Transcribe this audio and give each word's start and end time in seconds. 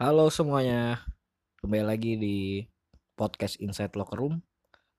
Halo 0.00 0.32
semuanya, 0.32 1.04
kembali 1.60 1.84
lagi 1.84 2.16
di 2.16 2.64
podcast 3.20 3.60
Inside 3.60 3.92
Locker 4.00 4.16
Room, 4.16 4.40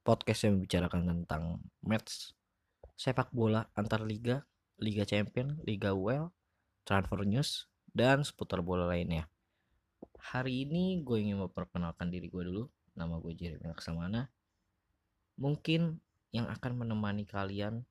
podcast 0.05 0.45
yang 0.45 0.61
membicarakan 0.61 1.25
tentang 1.25 1.57
match 1.81 2.37
sepak 3.01 3.33
bola 3.33 3.65
antar 3.73 4.05
liga, 4.05 4.45
Liga 4.77 5.01
Champion, 5.01 5.57
Liga 5.65 5.97
UEL, 5.97 6.29
transfer 6.85 7.25
news, 7.25 7.65
dan 7.89 8.21
seputar 8.21 8.61
bola 8.61 8.85
lainnya. 8.85 9.25
Hari 10.21 10.69
ini 10.69 11.01
gue 11.01 11.17
ingin 11.17 11.41
memperkenalkan 11.49 12.13
diri 12.13 12.29
gue 12.29 12.45
dulu, 12.45 12.69
nama 12.93 13.17
gue 13.17 13.33
Jeremy 13.33 13.73
Laksamana. 13.73 14.29
Mungkin 15.41 15.97
yang 16.29 16.45
akan 16.45 16.77
menemani 16.77 17.25
kalian 17.25 17.81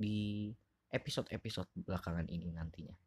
di 0.00 0.48
episode-episode 0.88 1.68
belakangan 1.76 2.24
ini 2.32 2.56
nantinya. 2.56 3.03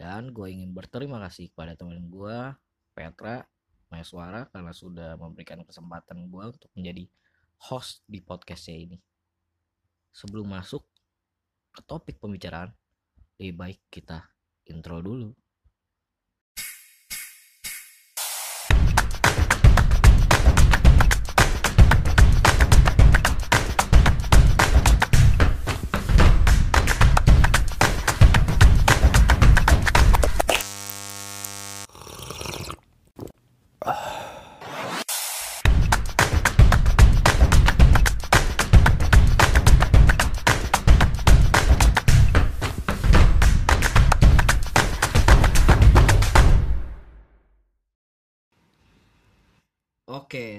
Dan 0.00 0.32
gue 0.32 0.48
ingin 0.48 0.72
berterima 0.72 1.20
kasih 1.28 1.52
kepada 1.52 1.76
teman 1.76 2.00
gue, 2.08 2.38
Petra 2.96 3.44
Maeswara, 3.92 4.48
karena 4.48 4.72
sudah 4.72 5.20
memberikan 5.20 5.60
kesempatan 5.60 6.24
gue 6.24 6.56
untuk 6.56 6.72
menjadi 6.72 7.04
host 7.68 8.00
di 8.08 8.24
podcastnya 8.24 8.80
ini. 8.80 8.96
Sebelum 10.08 10.48
masuk 10.48 10.88
ke 11.76 11.84
topik 11.84 12.16
pembicaraan, 12.16 12.72
lebih 13.36 13.60
baik 13.60 13.80
kita 13.92 14.24
intro 14.72 15.04
dulu. 15.04 15.36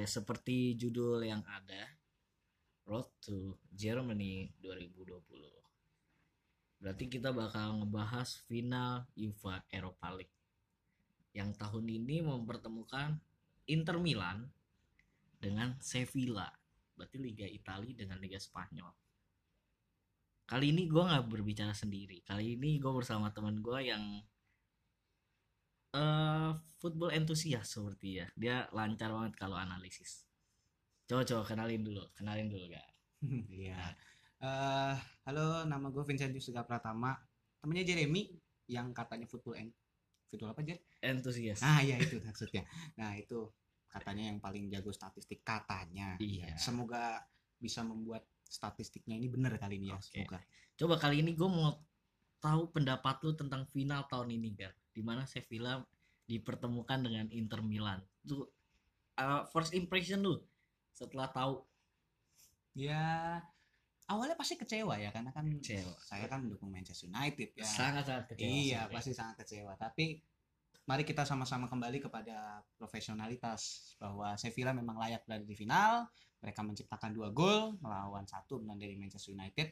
Seperti 0.05 0.77
judul 0.77 1.21
yang 1.23 1.43
ada, 1.47 1.89
Road 2.85 3.07
to 3.21 3.57
Germany 3.71 4.51
2020. 4.59 5.21
Berarti 6.81 7.05
kita 7.05 7.29
bakal 7.29 7.85
ngebahas 7.85 8.41
final 8.49 9.05
UEFA 9.13 9.61
Europa 9.69 10.07
League. 10.17 10.33
Yang 11.31 11.61
tahun 11.61 11.85
ini 11.85 12.25
mempertemukan 12.25 13.21
Inter 13.69 14.01
Milan 14.01 14.49
dengan 15.37 15.77
Sevilla. 15.77 16.49
Berarti 16.97 17.21
Liga 17.21 17.45
Italia 17.45 17.93
dengan 17.93 18.17
Liga 18.17 18.41
Spanyol. 18.41 18.89
Kali 20.49 20.73
ini 20.73 20.89
gue 20.89 20.99
nggak 20.99 21.31
berbicara 21.31 21.71
sendiri. 21.71 22.25
Kali 22.27 22.59
ini 22.59 22.75
gue 22.81 22.91
bersama 22.91 23.31
teman 23.31 23.63
gue 23.63 23.79
yang 23.87 24.19
eh 25.91 26.51
football 26.79 27.11
entusias 27.11 27.67
seperti 27.67 28.23
ya. 28.23 28.27
Dia 28.33 28.55
lancar 28.71 29.11
banget 29.11 29.37
kalau 29.37 29.59
analisis. 29.59 30.25
Coba 31.05 31.27
coba 31.27 31.43
kenalin 31.43 31.83
dulu, 31.83 32.03
kenalin 32.15 32.47
dulu 32.47 32.71
gak? 32.71 32.87
Iya. 33.61 33.77
Eh, 34.41 34.95
halo, 35.29 35.69
nama 35.69 35.93
gue 35.93 36.01
Vincent 36.01 36.33
Yusuga 36.33 36.65
Pratama. 36.65 37.13
Temennya 37.61 37.93
Jeremy 37.93 38.33
yang 38.65 38.89
katanya 38.89 39.29
football 39.29 39.53
en 39.53 39.69
football 40.25 40.57
apa 40.57 40.65
Jer? 40.65 40.81
Entusias. 41.03 41.61
Ah 41.61 41.83
iya 41.85 42.01
itu 42.01 42.17
maksudnya. 42.23 42.65
Nah 42.97 43.13
itu 43.13 43.51
katanya 43.91 44.33
yang 44.33 44.41
paling 44.41 44.71
jago 44.71 44.89
statistik 44.89 45.45
katanya. 45.45 46.17
Iya. 46.17 46.57
Semoga 46.57 47.21
bisa 47.61 47.85
membuat 47.85 48.25
statistiknya 48.41 49.19
ini 49.19 49.29
benar 49.29 49.59
kali 49.61 49.77
ini 49.77 49.93
ya. 49.93 49.99
Oke. 49.99 50.09
Semoga. 50.09 50.39
Coba 50.79 50.95
kali 50.97 51.21
ini 51.21 51.37
gue 51.37 51.49
mau 51.51 51.77
tahu 52.41 52.73
pendapat 52.73 53.21
lu 53.21 53.37
tentang 53.37 53.69
final 53.69 54.09
tahun 54.09 54.33
ini 54.33 54.49
Gar. 54.57 54.73
Di 54.91 55.01
mana 55.01 55.23
Sevilla 55.27 55.79
dipertemukan 56.27 56.99
dengan 57.03 57.27
Inter 57.31 57.63
Milan. 57.63 57.99
Tuh 58.23 58.47
uh, 59.19 59.43
first 59.51 59.75
impression 59.75 60.23
lu 60.23 60.39
setelah 60.91 61.31
tahu 61.31 61.63
Ya 62.71 63.39
awalnya 64.07 64.35
pasti 64.35 64.55
kecewa 64.55 64.95
ya 64.99 65.11
karena 65.11 65.31
kan 65.31 65.43
Kecewa. 65.47 65.95
saya 66.03 66.27
kan 66.27 66.43
mendukung 66.43 66.71
Manchester 66.71 67.07
United 67.11 67.51
ya. 67.55 67.67
sangat 67.67 68.03
sangat 68.07 68.25
kecewa. 68.31 68.47
Iya, 68.47 68.81
pasti 68.87 69.11
sangat 69.11 69.43
kecewa. 69.43 69.75
Tapi 69.75 70.19
mari 70.87 71.03
kita 71.03 71.23
sama-sama 71.27 71.67
kembali 71.67 71.99
kepada 72.03 72.63
profesionalitas 72.79 73.93
bahwa 73.99 74.35
Sevilla 74.39 74.71
memang 74.71 74.99
layak 74.99 75.27
berada 75.27 75.43
di 75.43 75.55
final. 75.55 76.07
Mereka 76.41 76.63
menciptakan 76.65 77.13
dua 77.13 77.29
gol 77.29 77.77
melawan 77.83 78.25
satu 78.25 78.63
menang 78.63 78.81
dari 78.81 78.95
Manchester 78.95 79.35
United. 79.35 79.67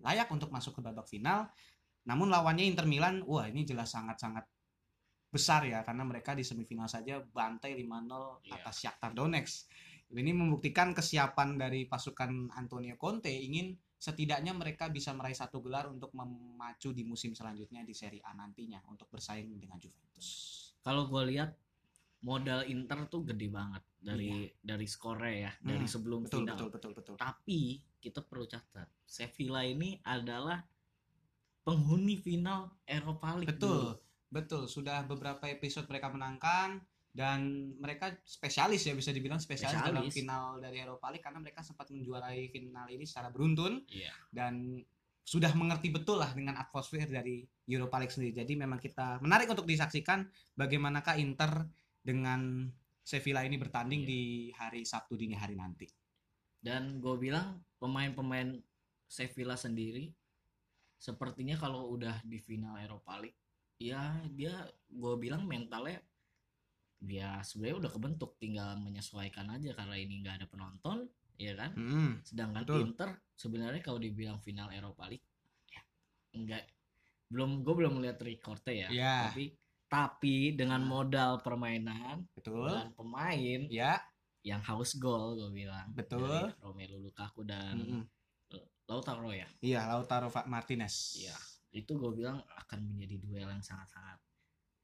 Layak 0.00 0.30
untuk 0.30 0.48
masuk 0.54 0.78
ke 0.78 0.80
babak 0.80 1.10
final. 1.10 1.50
Namun 2.08 2.32
lawannya 2.32 2.64
Inter 2.64 2.88
Milan, 2.88 3.20
wah 3.28 3.44
ini 3.44 3.68
jelas 3.68 3.92
sangat-sangat 3.92 4.48
besar 5.28 5.68
ya 5.68 5.84
karena 5.84 6.08
mereka 6.08 6.32
di 6.32 6.40
semifinal 6.40 6.88
saja 6.88 7.20
bantai 7.20 7.76
5-0 7.76 8.40
Iya. 8.48 8.56
atas 8.56 8.80
Shakhtar 8.80 9.12
Donetsk. 9.12 9.68
Ini 10.08 10.32
membuktikan 10.32 10.96
kesiapan 10.96 11.60
dari 11.60 11.84
pasukan 11.84 12.48
Antonio 12.56 12.96
Conte 12.96 13.28
ingin 13.28 13.76
setidaknya 13.92 14.56
mereka 14.56 14.88
bisa 14.88 15.12
meraih 15.12 15.36
satu 15.36 15.60
gelar 15.60 15.92
untuk 15.92 16.16
memacu 16.16 16.96
di 16.96 17.04
musim 17.04 17.36
selanjutnya 17.36 17.84
di 17.84 17.92
Serie 17.92 18.24
A 18.24 18.32
nantinya 18.32 18.80
untuk 18.88 19.12
bersaing 19.12 19.60
dengan 19.60 19.76
Juventus. 19.76 20.28
Kalau 20.80 21.12
gue 21.12 21.22
lihat 21.28 21.52
modal 22.24 22.64
Inter 22.64 23.04
tuh 23.04 23.20
gede 23.28 23.52
banget 23.52 23.84
dari 24.00 24.48
dari 24.56 24.86
skornya 24.88 25.34
ya, 25.36 25.52
dari 25.60 25.84
Hmm, 25.84 25.92
sebelum 25.92 26.20
Betul, 26.24 26.48
final. 26.48 26.56
betul, 26.56 26.68
betul, 26.72 26.92
betul. 26.96 27.14
Tapi 27.20 27.60
kita 28.00 28.24
perlu 28.24 28.48
catat, 28.48 28.88
Sevilla 29.04 29.60
ini 29.60 30.00
adalah 30.00 30.56
penghuni 31.68 32.16
final 32.16 32.72
Eropa 32.88 33.36
League. 33.36 33.52
Betul, 33.52 33.76
dulu. 33.92 34.00
betul. 34.32 34.62
Sudah 34.64 35.04
beberapa 35.04 35.44
episode 35.44 35.84
mereka 35.84 36.08
menangkan 36.08 36.80
dan 37.12 37.40
mereka 37.76 38.16
spesialis 38.24 38.84
ya 38.84 38.94
bisa 38.94 39.12
dibilang 39.12 39.36
spesialis, 39.36 39.76
dalam 39.76 40.06
Spesialis. 40.06 40.16
final 40.16 40.44
dari 40.58 40.80
Eropa 40.80 41.12
League 41.12 41.24
karena 41.24 41.40
mereka 41.42 41.60
sempat 41.60 41.92
menjuarai 41.92 42.48
final 42.48 42.86
ini 42.88 43.04
secara 43.04 43.28
beruntun 43.28 43.84
Iya. 43.90 44.12
dan 44.32 44.80
sudah 45.20 45.52
mengerti 45.52 45.92
betul 45.92 46.24
lah 46.24 46.32
dengan 46.32 46.56
atmosfer 46.56 47.04
dari 47.04 47.44
Europa 47.68 48.00
League 48.00 48.14
sendiri. 48.14 48.32
Jadi 48.40 48.56
memang 48.56 48.80
kita 48.80 49.20
menarik 49.20 49.44
untuk 49.52 49.68
disaksikan 49.68 50.24
bagaimanakah 50.56 51.20
Inter 51.20 51.68
dengan 52.00 52.64
Sevilla 53.04 53.44
ini 53.44 53.60
bertanding 53.60 54.04
Iya. 54.04 54.08
di 54.08 54.20
hari 54.56 54.82
Sabtu 54.88 55.20
dini 55.20 55.36
hari 55.36 55.52
nanti. 55.52 55.84
Dan 56.60 56.96
gue 56.98 57.16
bilang 57.20 57.60
pemain-pemain 57.76 58.56
Sevilla 59.04 59.56
sendiri 59.56 60.08
sepertinya 60.98 61.54
kalau 61.54 61.94
udah 61.94 62.20
di 62.26 62.38
final 62.38 62.74
Eropa 62.76 63.22
League, 63.22 63.38
ya 63.78 64.18
dia 64.28 64.66
gue 64.90 65.14
bilang 65.16 65.46
mentalnya 65.46 66.02
dia 66.98 67.38
sebenarnya 67.46 67.86
udah 67.86 67.92
kebentuk, 67.94 68.34
tinggal 68.42 68.74
menyesuaikan 68.82 69.46
aja 69.54 69.70
karena 69.70 69.94
ini 69.94 70.18
nggak 70.18 70.42
ada 70.42 70.46
penonton, 70.50 71.06
ya 71.38 71.54
kan? 71.54 71.70
Hmm, 71.78 72.18
Sedangkan 72.26 72.66
Betul. 72.66 72.90
Inter 72.90 73.10
sebenarnya 73.38 73.78
kalau 73.78 74.02
dibilang 74.02 74.42
final 74.42 74.66
Eropa 74.74 75.06
League, 75.06 75.22
ya 75.70 75.80
enggak 76.34 76.66
belum 77.30 77.62
gue 77.62 77.74
belum 77.76 77.92
melihat 78.02 78.18
recordnya 78.24 78.74
ya, 78.74 78.88
Iya. 78.90 79.14
tapi 79.30 79.44
tapi 79.88 80.52
dengan 80.52 80.84
modal 80.84 81.40
permainan 81.40 82.28
betul. 82.36 82.68
dan 82.68 82.92
pemain 82.92 83.60
Ya, 83.72 83.96
yang 84.44 84.60
haus 84.60 84.96
gol 85.00 85.32
gue 85.38 85.48
bilang 85.54 85.88
Betul. 85.96 86.28
dari 86.28 86.52
Romelu 86.60 86.98
Lukaku 87.00 87.40
dan 87.46 87.78
mm-mm. 87.78 88.02
Lautaro 88.88 89.30
ya 89.30 89.46
iya 89.60 89.84
Lautaro 89.86 90.32
Martinez. 90.48 91.20
Iya. 91.20 91.36
itu 91.70 91.92
gue 91.94 92.10
bilang 92.16 92.40
akan 92.64 92.80
menjadi 92.88 93.20
duel 93.20 93.48
yang 93.52 93.60
sangat-sangat 93.60 94.16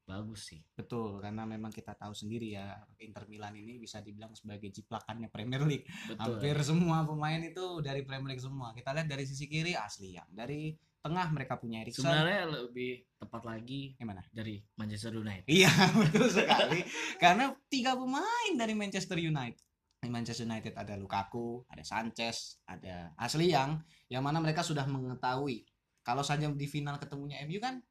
bagus 0.05 0.53
sih 0.53 0.61
Betul, 0.77 1.17
karena 1.17 1.49
memang 1.49 1.73
kita 1.73 1.97
tahu 1.97 2.13
sendiri 2.13 2.53
ya 2.53 2.77
Inter 3.01 3.25
Milan 3.25 3.57
ini 3.57 3.81
bisa 3.81 4.05
dibilang 4.05 4.37
sebagai 4.37 4.69
jiplakannya 4.69 5.33
Premier 5.33 5.65
League. 5.65 5.89
betul 6.05 6.37
Hampir 6.37 6.55
semua 6.61 7.01
pemain 7.01 7.41
itu 7.41 7.81
dari 7.81 8.05
Premier 8.05 8.37
League 8.37 8.45
semua. 8.45 8.69
Kita 8.77 8.93
lihat 8.93 9.09
dari 9.09 9.25
sisi 9.25 9.49
kiri 9.49 9.73
asli 9.73 10.13
yang 10.13 10.29
dari 10.29 10.77
tengah 11.01 11.25
mereka 11.33 11.57
punya 11.57 11.81
Erikson. 11.81 12.05
sebenarnya 12.05 12.45
lebih 12.53 13.01
tepat 13.17 13.41
lagi 13.45 13.97
Gimana? 13.97 14.21
dari 14.29 14.61
Manchester 14.77 15.13
United 15.13 15.45
Iya 15.49 15.73
betul 16.05 16.27
sekali. 16.29 16.85
Karena 17.17 17.49
tiga 17.65 17.97
pemain 17.97 18.53
dari 18.53 18.77
Manchester 18.77 19.17
United. 19.17 19.57
Di 20.05 20.13
Manchester 20.13 20.45
United 20.45 20.77
ada 20.77 20.93
Lukaku, 20.93 21.65
ada 21.65 21.81
Sanchez, 21.81 22.61
ada 22.69 23.09
Asli 23.17 23.49
yang 23.49 23.81
yang 24.07 24.21
mana 24.21 24.37
mereka 24.37 24.61
sudah 24.61 24.85
mengetahui 24.85 25.65
kalau 26.05 26.21
saja 26.21 26.45
di 26.53 26.67
final 26.69 27.01
ketemunya 27.01 27.41
MU 27.49 27.57
kan, 27.57 27.81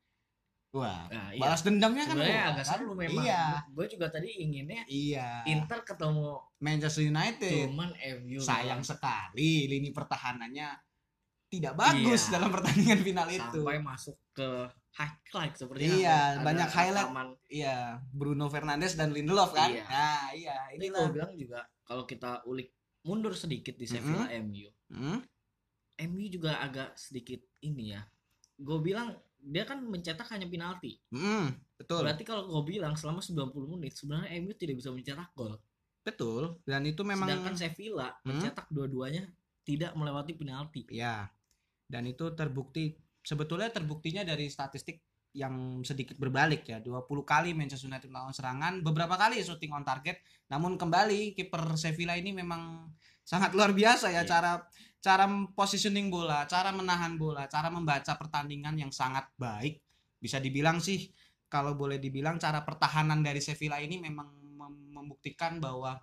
wah 0.70 1.10
nah, 1.10 1.34
iya. 1.34 1.42
balas 1.42 1.66
dendamnya 1.66 2.06
kan 2.06 2.14
sebenarnya 2.14 2.44
agak 2.54 2.66
kan? 2.66 2.78
seru 2.78 2.92
memang 2.94 3.24
Iya, 3.26 3.44
gue 3.74 3.86
juga 3.90 4.06
tadi 4.10 4.30
inginnya 4.38 4.82
iya. 4.86 5.42
Inter 5.50 5.82
ketemu 5.82 6.38
Manchester 6.62 7.02
United 7.06 7.74
cuman 7.74 7.90
MU 8.22 8.38
sayang 8.38 8.86
sekali 8.86 9.66
lini 9.66 9.90
pertahanannya 9.90 10.93
tidak 11.54 11.74
bagus 11.74 12.22
Iya. 12.22 12.32
dalam 12.32 12.50
pertandingan 12.50 13.00
final 13.00 13.28
itu. 13.28 13.58
sampai 13.60 13.78
masuk 13.78 14.16
ke 14.30 14.48
highlight 14.92 15.54
seperti 15.54 15.82
Iya, 15.96 16.16
ada 16.34 16.42
banyak 16.42 16.68
highlight. 16.68 17.06
rekaman. 17.06 17.28
Iya, 17.46 17.76
Bruno 18.08 18.46
Fernandes 18.46 18.94
dan 18.94 19.10
Lindelof 19.10 19.50
kan? 19.50 19.68
Iya. 19.68 19.84
Nah, 19.84 20.26
iya, 20.32 20.56
Ini 20.70 20.78
inilah. 20.84 21.00
gue 21.00 21.12
bilang 21.12 21.32
juga 21.34 21.60
kalau 21.82 22.04
kita 22.04 22.42
ulik 22.44 22.70
mundur 23.02 23.34
sedikit 23.34 23.74
di 23.74 23.84
Sevilla 23.84 24.26
MU, 24.32 24.70
Hmm? 24.88 25.18
MU 26.04 26.26
juga 26.26 26.58
agak 26.58 26.94
sedikit 26.94 27.38
ini 27.60 27.92
ya. 27.92 28.02
Gue 28.56 28.78
bilang 28.80 29.12
dia 29.40 29.62
kan 29.62 29.78
mencetak 29.78 30.24
hanya 30.28 30.44
penalti. 30.44 30.96
Hmm, 31.08 31.52
betul. 31.76 32.00
Berarti 32.00 32.22
kalau 32.22 32.48
gue 32.48 32.62
bilang 32.70 32.94
selama 32.94 33.20
90 33.20 33.44
menit 33.68 33.92
sebenarnya 33.92 34.32
MU 34.38 34.52
tidak 34.52 34.78
bisa 34.78 34.88
mencetak 34.88 35.30
gol. 35.32 35.58
Betul. 36.00 36.60
Dan 36.62 36.84
itu 36.84 37.02
memang 37.02 37.26
Sedangkan 37.26 37.54
Sevilla 37.54 38.08
Hmm? 38.16 38.30
mencetak 38.30 38.66
dua-duanya 38.68 39.28
tidak 39.62 39.92
melewati 39.92 40.32
penalti. 40.32 40.82
ya. 40.88 41.28
Dan 41.84 42.08
itu 42.08 42.32
terbukti 42.32 42.96
sebetulnya 43.24 43.72
terbuktinya 43.72 44.24
dari 44.24 44.48
statistik 44.48 45.00
yang 45.34 45.82
sedikit 45.82 46.14
berbalik 46.14 46.62
ya. 46.70 46.78
20 46.78 47.04
kali 47.26 47.50
Manchester 47.52 47.90
United 47.90 48.06
melawan 48.06 48.30
serangan 48.30 48.80
beberapa 48.80 49.18
kali 49.18 49.42
shooting 49.42 49.74
on 49.74 49.82
target. 49.82 50.22
Namun 50.48 50.78
kembali 50.78 51.34
kiper 51.34 51.74
Sevilla 51.74 52.14
ini 52.14 52.30
memang 52.30 52.86
sangat 53.26 53.50
luar 53.56 53.74
biasa 53.74 54.14
ya. 54.14 54.22
Iya. 54.22 54.30
cara 54.30 54.52
cara 55.04 55.28
positioning 55.52 56.08
bola 56.08 56.48
cara 56.48 56.72
menahan 56.72 57.20
bola 57.20 57.44
cara 57.44 57.68
membaca 57.68 58.14
pertandingan 58.14 58.78
yang 58.78 58.94
sangat 58.94 59.26
baik. 59.34 59.82
Bisa 60.22 60.38
dibilang 60.38 60.78
sih 60.78 61.10
kalau 61.50 61.74
boleh 61.74 61.98
dibilang 61.98 62.38
cara 62.38 62.62
pertahanan 62.62 63.20
dari 63.20 63.42
Sevilla 63.42 63.82
ini 63.82 63.98
memang 64.00 64.28
mem- 64.54 64.90
membuktikan 64.94 65.58
bahwa 65.58 65.98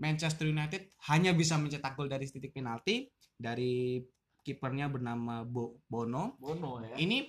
Manchester 0.00 0.50
United 0.50 0.96
hanya 1.12 1.30
bisa 1.36 1.54
mencetak 1.54 1.94
gol 1.94 2.10
dari 2.10 2.26
titik 2.26 2.50
penalti 2.50 3.06
dari 3.38 4.02
kipernya 4.44 4.92
bernama 4.92 5.42
Bo- 5.42 5.80
Bono. 5.88 6.36
Bono 6.36 6.84
ya. 6.84 7.00
ini 7.00 7.24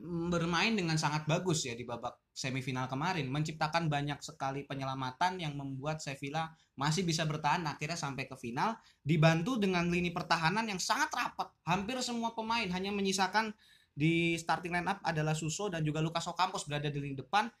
bermain 0.00 0.72
dengan 0.72 0.96
sangat 0.96 1.28
bagus 1.28 1.68
ya 1.68 1.76
di 1.76 1.84
babak 1.84 2.16
semifinal 2.32 2.88
kemarin. 2.88 3.28
Menciptakan 3.28 3.92
banyak 3.92 4.16
sekali 4.24 4.64
penyelamatan 4.64 5.36
yang 5.36 5.52
membuat 5.52 6.00
Sevilla 6.00 6.48
masih 6.80 7.04
bisa 7.04 7.28
bertahan 7.28 7.60
akhirnya 7.68 8.00
sampai 8.00 8.24
ke 8.24 8.32
final. 8.40 8.80
Dibantu 9.04 9.60
dengan 9.60 9.84
lini 9.92 10.08
pertahanan 10.08 10.64
yang 10.64 10.80
sangat 10.80 11.12
rapat. 11.12 11.52
Hampir 11.68 12.00
semua 12.00 12.32
pemain 12.32 12.64
hanya 12.72 12.88
menyisakan 12.88 13.52
di 13.92 14.40
starting 14.40 14.72
line 14.72 14.88
up 14.88 15.04
adalah 15.04 15.36
Suso 15.36 15.68
dan 15.68 15.84
juga 15.84 16.00
Lucas 16.00 16.24
Ocampos 16.24 16.64
berada 16.64 16.88
di 16.88 16.96
lini 16.96 17.20
depan. 17.20 17.52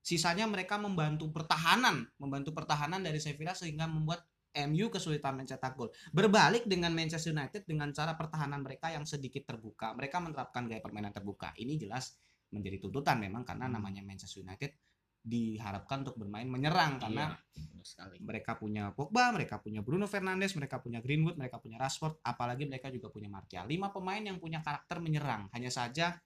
Sisanya 0.00 0.46
mereka 0.46 0.78
membantu 0.80 1.28
pertahanan 1.28 2.06
membantu 2.16 2.56
pertahanan 2.56 3.02
dari 3.04 3.18
Sevilla 3.20 3.52
sehingga 3.52 3.84
membuat 3.84 4.24
MU 4.50 4.90
kesulitan 4.90 5.38
mencetak 5.38 5.74
gol 5.74 5.90
Berbalik 6.10 6.66
dengan 6.66 6.90
Manchester 6.90 7.30
United 7.30 7.62
dengan 7.64 7.94
cara 7.94 8.18
pertahanan 8.18 8.60
mereka 8.60 8.90
yang 8.90 9.06
sedikit 9.06 9.46
terbuka. 9.46 9.94
Mereka 9.94 10.18
menerapkan 10.18 10.66
gaya 10.66 10.82
permainan 10.82 11.14
terbuka. 11.14 11.54
Ini 11.54 11.78
jelas 11.78 12.18
menjadi 12.50 12.82
tuntutan 12.82 13.22
memang 13.22 13.46
karena 13.46 13.70
Hmm. 13.70 13.78
namanya 13.78 14.02
Manchester 14.02 14.42
United 14.42 14.74
diharapkan 15.20 16.00
untuk 16.02 16.16
bermain 16.16 16.48
menyerang 16.48 16.96
karena 16.96 17.36
Iya, 17.52 17.68
benar 17.68 17.84
sekali. 17.84 18.16
mereka 18.24 18.56
punya 18.56 18.88
Pogba, 18.96 19.28
mereka 19.36 19.60
punya 19.60 19.84
Bruno 19.84 20.08
Fernandes, 20.08 20.56
mereka 20.56 20.80
punya 20.80 21.04
Greenwood, 21.04 21.36
mereka 21.36 21.60
punya 21.60 21.76
Rashford, 21.76 22.24
apalagi 22.24 22.64
mereka 22.64 22.88
juga 22.88 23.12
punya 23.12 23.28
Martial. 23.28 23.68
Lima 23.68 23.92
pemain 23.92 24.24
yang 24.24 24.40
punya 24.40 24.64
karakter 24.64 24.96
menyerang. 24.98 25.52
Hanya 25.52 25.68
saja 25.68 26.16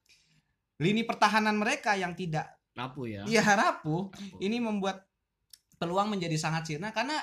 lini 0.79 1.03
pertahanan 1.03 1.59
mereka 1.59 1.99
yang 1.99 2.15
tidak 2.15 2.51
Rapuh 2.75 3.07
ya. 3.07 3.23
ya 3.27 3.43
rapuh 3.47 4.11
Rapuh. 4.11 4.39
ini 4.43 4.59
membuat 4.59 5.07
peluang 5.75 6.11
menjadi 6.15 6.35
sangat 6.39 6.63
sirna 6.67 6.91
karena 6.91 7.19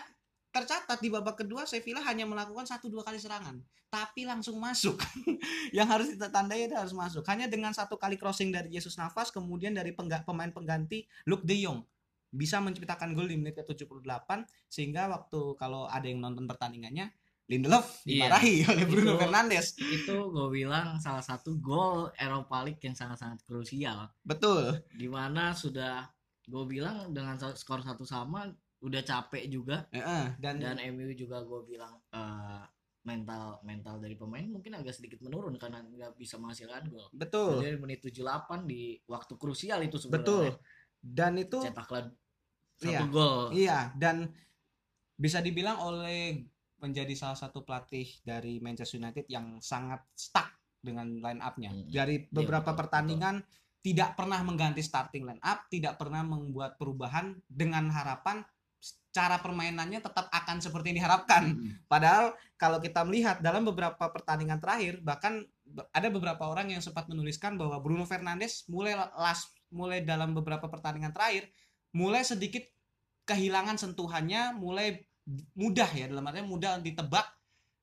tercatat 0.52 1.00
di 1.00 1.08
babak 1.08 1.40
kedua 1.40 1.64
Sevilla 1.64 2.04
hanya 2.04 2.28
melakukan 2.28 2.68
satu 2.68 2.88
dua 2.88 3.02
kali 3.02 3.18
serangan. 3.18 3.58
Tapi 3.88 4.24
langsung 4.24 4.56
masuk. 4.56 5.00
Yang 5.78 5.88
harus 5.88 6.08
kita 6.16 6.28
tandai 6.28 6.68
itu 6.68 6.76
harus 6.76 6.92
masuk. 6.92 7.24
Hanya 7.28 7.48
dengan 7.48 7.72
satu 7.72 7.96
kali 7.96 8.16
crossing 8.16 8.52
dari 8.52 8.68
Jesus 8.70 8.96
Navas 8.96 9.32
kemudian 9.32 9.72
dari 9.72 9.92
pengga- 9.92 10.24
pemain 10.24 10.48
pengganti 10.48 11.04
Luke 11.24 11.44
De 11.44 11.60
Jong. 11.60 11.84
Bisa 12.32 12.60
menciptakan 12.60 13.12
gol 13.12 13.28
di 13.28 13.36
menit 13.36 13.60
ke-78 13.60 14.28
sehingga 14.68 15.12
waktu 15.12 15.60
kalau 15.60 15.88
ada 15.88 16.08
yang 16.08 16.24
nonton 16.24 16.48
pertandingannya 16.48 17.12
Lindelof 17.48 18.08
Iya. 18.08 18.32
dimarahi 18.32 18.56
oleh 18.72 18.86
Bruno 18.88 19.12
Itu- 19.12 19.20
Fernandes. 19.20 19.68
itu 19.76 20.16
gue 20.32 20.48
bilang 20.48 20.96
salah 21.04 21.20
satu 21.20 21.60
gol 21.60 22.08
Eropa 22.16 22.64
League 22.64 22.80
yang 22.80 22.96
sangat-sangat 22.96 23.44
krusial. 23.44 24.08
Betul. 24.24 24.80
Di 24.96 25.12
mana 25.12 25.52
sudah 25.52 26.08
gue 26.48 26.64
bilang 26.64 27.12
dengan 27.12 27.36
skor 27.52 27.84
satu 27.84 28.08
sama 28.08 28.48
udah 28.82 29.02
capek 29.06 29.46
juga. 29.48 29.86
Heeh, 29.94 30.36
dan, 30.42 30.58
dan 30.58 30.78
MU 30.94 31.14
juga 31.14 31.42
gue 31.46 31.62
bilang 31.70 32.02
eh, 32.12 32.64
mental 33.02 33.58
mental 33.66 33.98
dari 33.98 34.14
pemain 34.14 34.46
mungkin 34.46 34.78
agak 34.78 34.94
sedikit 34.94 35.26
menurun 35.26 35.58
karena 35.58 35.82
nggak 35.82 36.18
bisa 36.18 36.38
menghasilkan 36.38 36.90
gol. 36.90 37.10
Betul. 37.14 37.62
Jadi 37.62 37.78
menit 37.82 38.00
78 38.06 38.66
di 38.70 38.98
waktu 39.10 39.34
krusial 39.38 39.82
itu 39.86 39.98
sebenarnya. 39.98 40.22
Betul. 40.22 40.46
Dan 41.02 41.34
itu 41.42 41.58
cetaklah 41.66 42.14
satu 42.78 42.90
Iya. 42.90 43.02
gol. 43.10 43.42
Iya, 43.54 43.80
dan 43.98 44.30
bisa 45.18 45.42
dibilang 45.42 45.78
oleh 45.82 46.46
menjadi 46.82 47.14
salah 47.14 47.38
satu 47.38 47.62
pelatih 47.62 48.10
dari 48.26 48.58
Manchester 48.58 48.98
United 48.98 49.30
yang 49.30 49.62
sangat 49.62 50.02
stuck 50.18 50.50
dengan 50.82 51.22
line 51.22 51.42
up-nya. 51.42 51.70
Mm. 51.70 51.94
Dari 51.94 52.16
Iya, 52.26 52.34
beberapa 52.34 52.74
betul, 52.74 52.80
pertandingan 52.86 53.36
tidak 53.82 54.18
pernah 54.18 54.42
mengganti 54.42 54.82
starting 54.82 55.26
line 55.26 55.42
up, 55.46 55.70
tidak 55.70 55.98
pernah 55.98 56.26
membuat 56.26 56.78
perubahan 56.78 57.38
dengan 57.46 57.90
harapan 57.90 58.42
cara 59.12 59.44
permainannya 59.44 60.00
tetap 60.00 60.32
akan 60.32 60.64
seperti 60.64 60.96
yang 60.96 61.04
diharapkan. 61.04 61.56
Mm. 61.56 61.84
Padahal 61.86 62.32
kalau 62.56 62.80
kita 62.80 63.04
melihat 63.04 63.44
dalam 63.44 63.68
beberapa 63.68 64.08
pertandingan 64.12 64.64
terakhir 64.64 65.04
bahkan 65.04 65.44
ada 65.92 66.08
beberapa 66.08 66.48
orang 66.48 66.72
yang 66.72 66.80
sempat 66.84 67.12
menuliskan 67.12 67.60
bahwa 67.60 67.80
Bruno 67.84 68.08
Fernandes 68.08 68.68
mulai 68.72 68.96
las 68.96 69.52
mulai 69.72 70.04
dalam 70.04 70.36
beberapa 70.36 70.68
pertandingan 70.68 71.16
terakhir 71.16 71.52
mulai 71.92 72.24
sedikit 72.24 72.64
kehilangan 73.28 73.78
sentuhannya, 73.80 74.56
mulai 74.58 75.04
mudah 75.56 75.88
ya 75.94 76.10
dalam 76.10 76.26
artinya 76.26 76.50
mudah 76.50 76.72
ditebak 76.82 77.24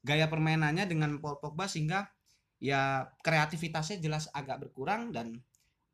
gaya 0.03 0.27
permainannya 0.27 0.85
dengan 0.91 1.17
Paul 1.23 1.39
Pogba 1.39 1.71
sehingga 1.71 2.11
ya 2.59 3.07
kreativitasnya 3.23 4.03
jelas 4.03 4.27
agak 4.35 4.67
berkurang 4.67 5.15
dan 5.15 5.39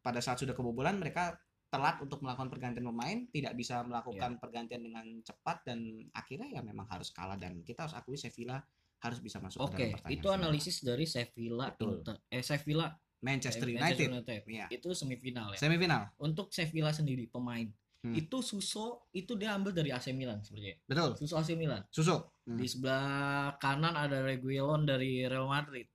pada 0.00 0.24
saat 0.24 0.40
sudah 0.40 0.56
kebobolan 0.56 0.96
mereka 0.96 1.36
telat 1.74 1.96
untuk 1.98 2.22
melakukan 2.22 2.46
pergantian 2.46 2.86
pemain, 2.86 3.18
tidak 3.34 3.52
bisa 3.58 3.82
melakukan 3.82 4.38
pergantian 4.38 4.82
dengan 4.86 5.02
cepat 5.20 5.66
dan 5.66 5.78
akhirnya 6.14 6.54
ya 6.54 6.62
memang 6.62 6.86
harus 6.86 7.10
kalah 7.10 7.34
dan 7.34 7.58
kita 7.66 7.90
harus 7.90 7.98
akui 7.98 8.14
Sevilla 8.14 8.62
harus 9.02 9.18
bisa 9.18 9.42
masuk 9.42 9.58
ke 9.58 9.64
Oke, 9.66 9.74
dalam 9.74 9.90
pertandingan 9.98 10.14
itu 10.14 10.28
final. 10.30 10.38
analisis 10.38 10.76
dari 10.80 11.04
Sevilla. 11.04 11.66
Inter, 11.76 12.16
eh 12.30 12.44
Sevilla 12.46 12.86
Manchester 13.20 13.68
United. 13.68 14.06
United. 14.08 14.40
Iya. 14.46 14.66
Itu 14.70 14.94
semifinal 14.94 15.52
ya. 15.52 15.58
Semifinal. 15.58 16.14
Untuk 16.22 16.54
Sevilla 16.54 16.94
sendiri 16.94 17.26
pemain 17.26 17.66
Hmm. 18.04 18.12
itu 18.12 18.44
Suso 18.44 19.08
itu 19.16 19.32
dia 19.32 19.56
ambil 19.56 19.72
dari 19.72 19.88
AC 19.88 20.12
Milan 20.12 20.44
sebenarnya. 20.44 20.76
Betul. 20.84 21.16
Suso 21.16 21.40
AC 21.40 21.56
Milan. 21.56 21.88
Susu. 21.88 22.20
Hmm. 22.44 22.60
Di 22.60 22.68
sebelah 22.68 23.56
kanan 23.56 23.96
ada 23.96 24.20
Reguilon 24.20 24.84
dari 24.84 25.24
Real 25.24 25.48
Madrid. 25.48 25.88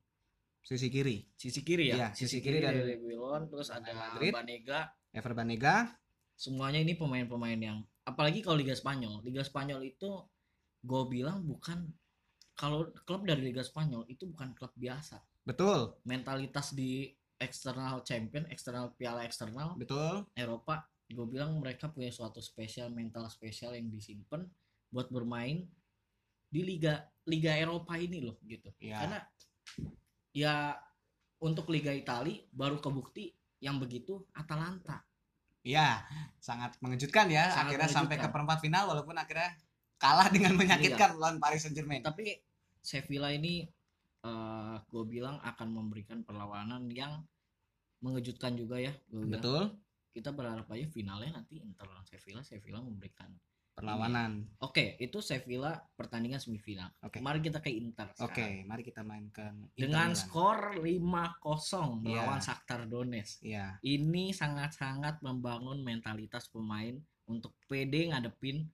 Sisi 0.65 0.89
kiri. 0.89 1.21
Sisi 1.38 1.62
kiri 1.62 1.93
ya. 1.93 2.09
sisi 2.17 2.41
kiri 2.41 2.65
dari 2.65 2.81
Reguilon, 2.81 3.45
terus 3.53 3.69
ada 3.69 3.93
Madrid. 3.93 4.33
Banega. 4.33 4.89
Ever 5.13 5.34
Banega. 5.34 5.94
Semuanya 6.39 6.80
ini 6.80 6.96
pemain-pemain 6.96 7.60
yang 7.60 7.84
apalagi 8.08 8.39
kalau 8.42 8.58
Liga 8.58 8.74
Spanyol. 8.74 9.22
Liga 9.25 9.44
Spanyol 9.44 9.86
itu 9.86 10.24
gue 10.80 11.04
bilang 11.12 11.44
bukan 11.44 11.92
kalau 12.56 12.92
klub 13.08 13.24
dari 13.28 13.51
Liga 13.51 13.63
Spanyol 13.63 14.08
itu 14.08 14.28
bukan 14.28 14.56
klub 14.56 14.72
biasa. 14.75 15.20
Betul. 15.44 15.96
Mentalitas 16.04 16.75
di 16.75 17.12
eksternal 17.39 18.04
champion, 18.04 18.44
eksternal 18.51 18.92
piala 19.00 19.24
eksternal 19.24 19.80
Betul. 19.80 20.28
Eropa, 20.36 20.84
gue 21.08 21.25
bilang 21.25 21.56
mereka 21.58 21.88
punya 21.88 22.12
suatu 22.12 22.44
spesial 22.44 22.92
mental 22.92 23.25
spesial 23.32 23.74
yang 23.74 23.88
disimpan 23.88 24.44
buat 24.92 25.08
bermain 25.08 25.63
di 26.50 26.62
liga 26.66 27.06
liga 27.30 27.56
Eropa 27.56 27.96
ini 27.96 28.20
loh 28.20 28.38
gitu. 28.44 28.70
Iya. 28.84 28.98
Karena 29.00 29.20
ya 30.36 30.75
untuk 31.39 31.72
liga 31.72 31.96
Italia 31.96 32.44
baru 32.51 32.84
kebukti 32.84 33.38
yang 33.60 33.80
begitu 33.80 34.24
Atalanta. 34.36 35.04
Iya, 35.63 36.04
sangat 36.39 36.80
mengejutkan 36.80 37.28
ya. 37.28 37.51
Sangat 37.51 37.75
akhirnya 37.75 37.89
sampai 37.92 38.16
ke 38.16 38.25
mengejutkan. 38.25 38.34
perempat 38.34 38.58
final 38.63 38.84
walaupun 38.88 39.16
akhirnya 39.20 39.51
kalah 40.00 40.32
dengan 40.32 40.56
menyakitkan 40.56 41.20
lawan 41.20 41.38
Paris 41.38 41.68
Saint-Germain. 41.68 42.00
Tapi 42.00 42.39
Sevilla 42.80 43.30
ini 43.36 43.68
eh 44.20 44.75
gue 44.84 45.04
bilang 45.08 45.39
akan 45.39 45.68
memberikan 45.72 46.24
perlawanan 46.28 46.88
yang 46.92 47.24
mengejutkan 48.04 48.56
juga 48.56 48.80
ya. 48.80 48.96
Gua 49.12 49.24
bilang. 49.28 49.36
Betul. 49.39 49.63
Kita 50.16 50.32
berharap 50.34 50.68
aja 50.72 50.88
finalnya 50.89 51.39
nanti 51.39 51.62
Inter 51.62 51.88
lawan 51.88 52.04
Sevilla, 52.08 52.42
Sevilla 52.42 52.80
memberikan 52.82 53.30
Perlawanan. 53.79 54.31
Oke, 54.59 55.00
itu 55.00 55.19
Sevilla 55.19 55.71
pertandingan 55.95 56.38
semifinal. 56.38 56.91
Oke. 57.00 57.24
Mari 57.24 57.39
kita 57.39 57.59
ke 57.59 57.71
Inter. 57.71 58.12
Oke, 58.19 58.43
sekarang. 58.43 58.67
mari 58.67 58.83
kita 58.83 59.01
mainkan 59.01 59.55
Inter 59.71 59.79
Dengan 59.79 60.12
Milan. 60.12 60.19
skor 60.19 60.59
5-0 60.77 62.03
Iya. 62.03 62.19
melawan 62.19 62.39
Shakhtar 62.39 62.81
Donetsk. 62.86 63.39
Iya, 63.41 63.79
Ini 63.79 64.31
sangat-sangat 64.31 65.24
membangun 65.24 65.79
mentalitas 65.79 66.48
pemain 66.48 67.00
untuk 67.25 67.55
pede 67.65 68.12
ngadepin 68.12 68.67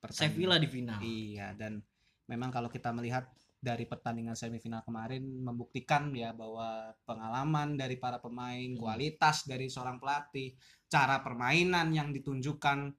pertandingan. 0.00 0.32
Sevilla 0.32 0.56
di 0.56 0.68
final. 0.68 0.98
Iya, 1.00 1.52
dan 1.52 1.84
memang 2.24 2.48
kalau 2.48 2.68
kita 2.68 2.88
melihat 2.90 3.28
dari 3.58 3.84
pertandingan 3.84 4.36
semifinal 4.36 4.84
kemarin 4.84 5.24
membuktikan 5.40 6.12
ya 6.12 6.32
bahwa 6.32 6.92
pengalaman 7.04 7.76
dari 7.76 7.96
para 7.96 8.20
pemain, 8.20 8.68
Hmm. 8.68 8.76
kualitas 8.76 9.44
dari 9.44 9.68
seorang 9.68 9.96
pelatih, 9.96 10.52
cara 10.86 11.20
permainan 11.20 11.88
yang 11.90 12.12
ditunjukkan 12.12 12.92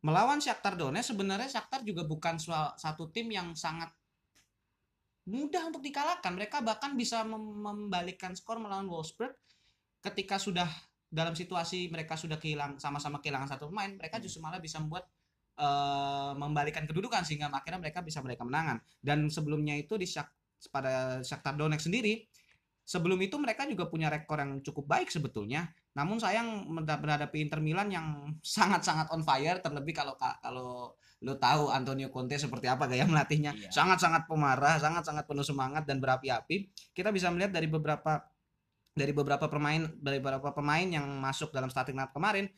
melawan 0.00 0.40
Shakhtar 0.40 0.74
Donetsk 0.80 1.12
sebenarnya 1.12 1.48
Shakhtar 1.48 1.84
juga 1.84 2.08
bukan 2.08 2.40
satu 2.76 3.12
tim 3.12 3.28
yang 3.28 3.52
sangat 3.52 3.92
mudah 5.28 5.68
untuk 5.68 5.84
dikalahkan. 5.84 6.32
Mereka 6.32 6.64
bahkan 6.64 6.96
bisa 6.96 7.22
mem- 7.22 7.60
membalikkan 7.60 8.32
skor 8.32 8.56
melawan 8.56 8.88
Wolfsburg 8.88 9.36
ketika 10.00 10.40
sudah 10.40 10.66
dalam 11.10 11.34
situasi 11.36 11.90
mereka 11.90 12.14
sudah 12.16 12.38
kehilang 12.40 12.78
sama-sama 12.80 13.20
kehilangan 13.20 13.50
satu 13.50 13.68
pemain, 13.68 13.92
mereka 13.98 14.16
Hmm. 14.16 14.24
justru 14.24 14.40
malah 14.40 14.62
bisa 14.62 14.78
membuat 14.80 15.06
eh, 15.60 16.32
membalikan 16.40 16.88
kedudukan 16.88 17.20
sehingga 17.20 17.52
akhirnya 17.52 17.84
mereka 17.84 18.00
bisa 18.00 18.24
meraih 18.24 18.40
kemenangan. 18.40 18.80
Dan 18.96 19.28
sebelumnya 19.28 19.76
itu 19.76 20.00
di 20.00 20.08
Shak- 20.08 20.32
pada 20.72 21.20
Shakhtar 21.20 21.52
Donetsk 21.52 21.84
sendiri 21.92 22.29
sebelum 22.90 23.22
itu 23.22 23.38
mereka 23.38 23.70
juga 23.70 23.86
punya 23.86 24.10
rekor 24.10 24.42
yang 24.42 24.58
cukup 24.66 24.90
baik 24.90 25.14
sebetulnya. 25.14 25.70
Namun 25.94 26.18
sayang 26.18 26.66
menghadapi 26.66 27.38
Inter 27.38 27.62
Milan 27.62 27.86
yang 27.94 28.26
sangat-sangat 28.42 29.14
on 29.14 29.22
fire 29.22 29.62
terlebih 29.62 29.94
kalau 29.94 30.18
kalau 30.18 30.98
lo 31.20 31.36
tahu 31.36 31.70
Antonio 31.70 32.10
Conte 32.10 32.34
seperti 32.34 32.66
apa 32.66 32.90
gaya 32.90 33.06
melatihnya. 33.06 33.54
Iya. 33.54 33.70
Sangat-sangat 33.70 34.26
pemarah, 34.26 34.82
sangat-sangat 34.82 35.28
penuh 35.28 35.46
semangat 35.46 35.86
dan 35.86 36.02
berapi-api. 36.02 36.72
Kita 36.90 37.14
bisa 37.14 37.30
melihat 37.30 37.54
dari 37.54 37.70
beberapa 37.70 38.24
dari 38.90 39.14
beberapa 39.14 39.46
pemain 39.46 39.86
dari 40.02 40.18
beberapa 40.18 40.50
pemain 40.50 40.82
yang 40.82 41.06
masuk 41.22 41.54
dalam 41.54 41.70
starting 41.70 41.94
lineup 41.94 42.10
kemarin 42.10 42.50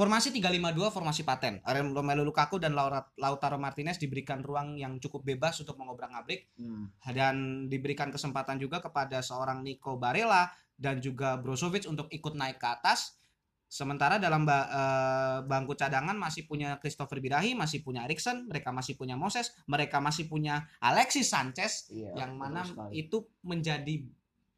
formasi 0.00 0.32
352 0.32 0.88
formasi 0.88 1.28
paten. 1.28 1.60
Romelu 1.92 2.24
Lukaku 2.24 2.56
dan 2.56 2.72
Lautaro 3.20 3.60
Martinez 3.60 4.00
diberikan 4.00 4.40
ruang 4.40 4.80
yang 4.80 4.96
cukup 4.96 5.28
bebas 5.28 5.60
untuk 5.60 5.76
mengobrak-abrik 5.76 6.48
Hmm. 6.56 6.88
dan 7.12 7.68
diberikan 7.68 8.08
kesempatan 8.08 8.56
juga 8.56 8.80
kepada 8.80 9.20
seorang 9.20 9.60
Nico 9.60 10.00
Barella 10.00 10.48
dan 10.72 11.04
juga 11.04 11.36
Brozovic 11.36 11.84
untuk 11.84 12.08
ikut 12.08 12.32
naik 12.32 12.56
ke 12.56 12.64
atas. 12.64 13.20
Sementara 13.68 14.16
dalam 14.16 14.42
ba- 14.42 14.66
eh, 14.66 15.38
bangku 15.44 15.76
cadangan 15.76 16.16
masih 16.16 16.48
punya 16.48 16.80
Christopher 16.80 17.20
Birahi, 17.20 17.52
masih 17.52 17.84
punya 17.84 18.02
Erikson, 18.02 18.48
mereka 18.48 18.72
masih 18.72 18.96
punya 18.96 19.14
Moses, 19.14 19.52
mereka 19.68 20.00
masih 20.00 20.26
punya 20.26 20.64
Alexis 20.80 21.28
Sanchez 21.28 21.86
Iya, 21.92 22.24
yang 22.24 22.34
mana 22.34 22.64
itu 22.90 23.28
menjadi 23.44 24.00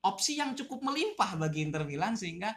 opsi 0.01 0.39
yang 0.39 0.55
cukup 0.55 0.81
melimpah 0.81 1.35
bagi 1.37 1.61
Inter 1.61 1.83
Milan 1.85 2.15
sehingga 2.17 2.55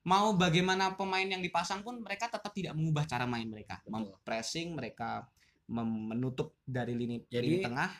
mau 0.00 0.32
bagaimana 0.32 0.96
pemain 0.96 1.24
yang 1.24 1.44
dipasang 1.44 1.84
pun 1.84 2.00
mereka 2.00 2.32
tetap 2.32 2.50
tidak 2.56 2.72
mengubah 2.72 3.04
cara 3.04 3.28
main 3.28 3.44
mereka. 3.44 3.80
Betul. 3.84 4.16
Pressing 4.24 4.72
mereka 4.72 5.28
mem- 5.68 6.08
menutup 6.16 6.56
dari 6.64 6.96
lini 6.96 7.20
Jadi, 7.28 7.44
lini 7.44 7.64
tengah. 7.64 7.90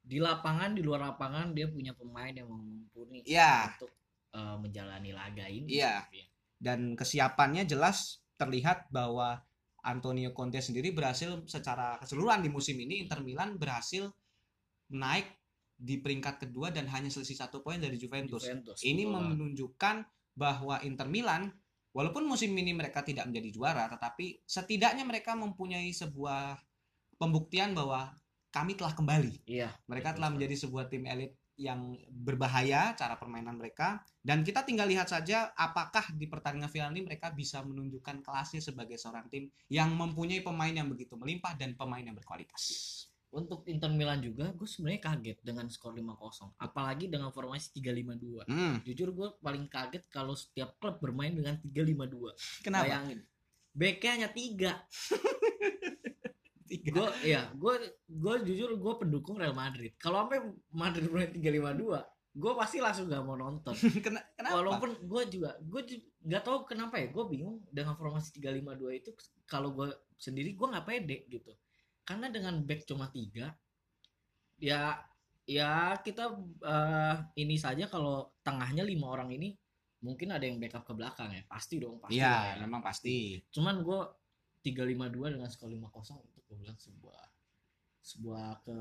di 0.00 0.16
lapangan 0.16 0.72
di 0.72 0.80
luar 0.80 1.12
lapangan 1.12 1.52
dia 1.52 1.68
punya 1.68 1.92
pemain 1.92 2.32
yang 2.32 2.48
mumpuni 2.48 3.20
Iya. 3.24 3.72
untuk 3.76 3.92
eh, 4.30 4.56
menjalani 4.60 5.10
laga 5.10 5.46
ini. 5.48 5.80
Iya. 5.80 6.06
dan 6.60 6.92
kesiapannya 6.92 7.64
jelas 7.64 8.20
terlihat 8.36 8.92
bahwa 8.92 9.40
Antonio 9.80 10.36
Conte 10.36 10.60
sendiri 10.60 10.92
berhasil 10.92 11.40
secara 11.48 11.96
keseluruhan 11.96 12.44
di 12.44 12.52
musim 12.52 12.76
ini 12.76 13.00
Inter 13.00 13.24
Milan 13.24 13.56
berhasil 13.56 14.12
naik 14.92 15.24
di 15.72 15.96
peringkat 15.96 16.44
kedua 16.44 16.68
dan 16.68 16.84
hanya 16.92 17.08
selisih 17.08 17.40
satu 17.40 17.64
poin 17.64 17.80
dari 17.80 17.96
Juventus. 17.96 18.44
Juventus. 18.44 18.76
Ini 18.84 19.08
betul 19.08 19.24
menunjukkan 19.32 19.96
bahwa 20.40 20.80
Inter 20.80 21.04
Milan 21.04 21.52
walaupun 21.92 22.24
musim 22.24 22.56
ini 22.56 22.72
mereka 22.72 23.04
tidak 23.04 23.28
menjadi 23.28 23.52
juara 23.52 23.84
tetapi 23.92 24.40
setidaknya 24.48 25.04
mereka 25.04 25.36
mempunyai 25.36 25.92
sebuah 25.92 26.56
pembuktian 27.20 27.76
bahwa 27.76 28.16
kami 28.50 28.74
telah 28.74 28.96
kembali. 28.96 29.46
Iya. 29.46 29.70
Mereka 29.86 30.10
betul 30.10 30.16
telah 30.18 30.30
menjadi 30.32 30.56
sebuah 30.56 30.84
tim 30.88 31.04
elit 31.06 31.36
yang 31.60 31.92
berbahaya 32.08 32.96
cara 32.96 33.20
permainan 33.20 33.60
mereka 33.60 34.00
dan 34.24 34.40
kita 34.40 34.64
tinggal 34.64 34.88
lihat 34.88 35.12
saja 35.12 35.52
apakah 35.52 36.08
di 36.16 36.24
pertandingan 36.24 36.72
final 36.72 36.88
ini 36.88 37.04
mereka 37.04 37.28
bisa 37.36 37.60
menunjukkan 37.60 38.24
kelasnya 38.24 38.64
sebagai 38.64 38.96
seorang 38.96 39.28
tim 39.28 39.52
yang 39.68 39.92
mempunyai 39.92 40.40
pemain 40.40 40.72
yang 40.72 40.88
begitu 40.88 41.20
melimpah 41.20 41.52
dan 41.60 41.76
pemain 41.76 42.00
yang 42.00 42.16
berkualitas. 42.16 43.04
Untuk 43.30 43.62
Inter 43.64 43.86
Milan 43.88 44.18
juga 44.18 44.50
gue 44.50 44.66
sebenarnya 44.66 45.06
kaget 45.06 45.38
dengan 45.40 45.66
skor 45.66 45.94
5-0. 45.94 46.58
Apalagi 46.58 47.06
dengan 47.06 47.30
formasi 47.30 47.70
3-5-2. 47.72 48.42
Hmm, 48.44 48.82
Jujur 48.82 49.08
gue 49.10 49.28
paling 49.38 49.66
kaget 49.66 50.02
kalau 50.08 50.34
setiap 50.34 50.74
klub 50.76 50.98
bermain 50.98 51.30
dengan 51.30 51.54
3-5-2. 51.56 52.34
kenapa? 52.60 52.84
Bayangin. 52.84 53.18
Backnya 53.70 54.10
hanya 54.12 54.28
3. 54.28 54.82
Tiga. 56.66 56.90
Gue 56.92 57.08
ya, 57.24 57.50
gue 57.50 57.74
gue 58.04 58.34
jujur 58.46 58.70
gue 58.74 58.94
pendukung 58.96 59.34
Real 59.34 59.54
Madrid. 59.54 59.90
Kalau 59.96 60.22
sampai 60.22 60.38
Madrid 60.70 61.06
bermain 61.06 61.30
3-5-2, 61.30 61.82
gue 62.32 62.52
pasti 62.54 62.78
langsung 62.78 63.06
gak 63.06 63.22
mau 63.22 63.34
nonton. 63.34 63.74
Kena- 64.06 64.22
kenapa? 64.34 64.54
Walaupun 64.54 64.90
gue 65.02 65.22
juga 65.28 65.58
gue 65.60 65.82
nggak 66.20 66.42
tahu 66.44 66.58
kenapa 66.64 66.98
ya, 66.98 67.10
gue 67.10 67.24
bingung 67.26 67.58
dengan 67.70 67.94
formasi 67.94 68.38
352 68.38 68.90
itu 68.96 69.10
kalau 69.46 69.70
gue 69.70 69.90
sendiri 70.14 70.54
gue 70.54 70.66
nggak 70.66 70.86
pede 70.86 71.26
gitu. 71.26 71.50
Karena 72.10 72.26
dengan 72.26 72.58
back 72.66 72.90
cuma 72.90 73.06
tiga, 73.06 73.54
ya 74.58 74.98
ya 75.46 75.94
kita 76.02 76.34
eh, 76.66 77.16
ini 77.38 77.54
saja 77.54 77.86
kalau 77.86 78.34
tengahnya 78.42 78.82
lima 78.82 79.14
orang 79.14 79.30
ini 79.30 79.54
mungkin 80.02 80.34
ada 80.34 80.42
yang 80.42 80.58
backup 80.58 80.82
ke 80.82 80.92
belakang 80.98 81.30
ya, 81.30 81.46
pasti 81.46 81.78
dong 81.78 82.02
pasti. 82.02 82.18
Iya, 82.18 82.58
ya. 82.58 82.66
memang 82.66 82.82
pasti. 82.82 83.38
Cuman 83.54 83.86
gue 83.86 84.00
352 84.66 85.38
dengan 85.38 85.46
skor 85.46 85.70
5-0 85.70 86.26
itu 86.26 86.38
gue 86.50 86.56
bilang 86.58 86.78
sebuah 86.82 87.22
sebuah 88.02 88.46
ke 88.66 88.76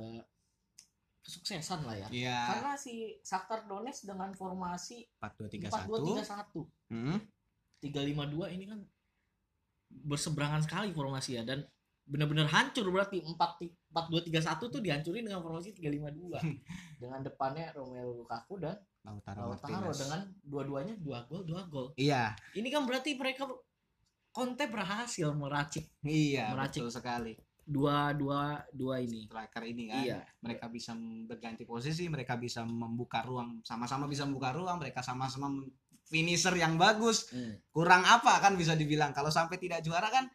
kesuksesan 1.21 1.85
lah 1.85 1.95
ya. 2.01 2.07
Iya, 2.09 2.39
Karena 2.49 2.73
si 2.73 3.19
Shakhtar 3.21 3.69
Donetsk 3.69 4.09
dengan 4.09 4.33
formasi 4.33 5.05
4-2-3-1. 5.21 5.69
4-2-3-1 6.17 6.65
Hmm. 6.89 7.21
352 7.85 8.55
ini 8.57 8.65
kan 8.65 8.79
berseberangan 9.89 10.65
sekali 10.65 10.89
formasi 10.89 11.37
ya 11.37 11.43
dan 11.45 11.61
benar-benar 12.09 12.49
hancur 12.49 12.89
berarti 12.89 13.21
4 13.21 13.37
4-2-3-1 13.93 14.73
tuh 14.73 14.81
dihancurin 14.81 15.23
dengan 15.29 15.45
formasi 15.45 15.77
352 15.77 16.41
dengan 17.01 17.21
depannya 17.21 17.69
Romelu 17.77 18.25
Lukaku 18.25 18.57
dan 18.57 18.81
Lautaro 19.05 19.53
Lautaro 19.53 19.93
dengan 19.93 20.25
dua-duanya 20.41 20.97
dua 20.97 21.23
gol 21.29 21.45
dua 21.45 21.69
gol 21.69 21.93
Iya, 21.95 22.33
ini 22.57 22.67
kan 22.73 22.83
berarti 22.89 23.13
mereka 23.13 23.45
Conte 24.29 24.65
berhasil 24.69 25.25
meracik 25.33 25.89
iya, 26.05 26.53
Meracik. 26.53 26.85
betul 26.85 26.93
sekali. 26.93 27.33
dua 27.69 28.17
dua 28.17 28.57
dua 28.73 28.97
ini 29.01 29.29
Striker 29.29 29.61
ini 29.65 29.93
kan. 29.93 30.01
iya 30.01 30.19
mereka 30.41 30.65
bisa 30.69 30.97
berganti 31.29 31.65
posisi, 31.69 32.09
mereka 32.09 32.37
bisa 32.37 32.65
membuka 32.65 33.21
ruang, 33.21 33.61
sama-sama 33.61 34.09
bisa 34.09 34.25
membuka 34.25 34.53
ruang, 34.53 34.81
mereka 34.81 35.05
sama-sama 35.05 35.49
finisher 36.09 36.53
yang 36.57 36.81
bagus. 36.81 37.29
Hmm. 37.29 37.61
Kurang 37.69 38.01
apa 38.05 38.41
kan 38.41 38.57
bisa 38.57 38.73
dibilang 38.73 39.13
kalau 39.13 39.29
sampai 39.29 39.61
tidak 39.61 39.85
juara 39.85 40.09
kan 40.09 40.25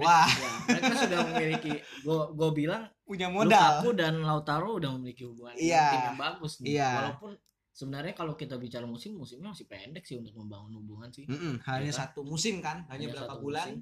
wah, 0.00 0.26
Ya, 0.26 0.50
mereka 0.66 0.92
sudah 0.98 1.18
memiliki 1.26 1.72
gue 2.04 2.50
bilang 2.52 2.82
punya 3.02 3.28
modal. 3.28 3.80
Lukaku 3.80 3.90
dan 3.94 4.14
Lautaro 4.20 4.76
udah 4.76 4.90
memiliki 4.94 5.22
hubungan 5.24 5.54
Iya. 5.54 5.86
tim 5.90 6.02
yang 6.08 6.18
bagus 6.18 6.52
nih. 6.58 6.68
Iya. 6.74 6.90
Walaupun 6.96 7.32
sebenarnya 7.70 8.12
kalau 8.12 8.34
kita 8.34 8.54
bicara 8.56 8.84
musim, 8.84 9.14
musimnya 9.14 9.50
masih 9.50 9.64
pendek 9.64 10.02
sih 10.02 10.16
untuk 10.16 10.34
membangun 10.34 10.74
hubungan 10.76 11.08
sih. 11.08 11.24
Mm-mm, 11.24 11.62
hanya 11.64 11.84
Ya 11.84 11.92
kan? 11.92 12.00
satu 12.08 12.20
musim 12.22 12.58
kan, 12.58 12.84
hanya, 12.86 13.06
Hanya 13.06 13.14
berapa 13.14 13.34
bulan 13.36 13.68
musim. 13.70 13.80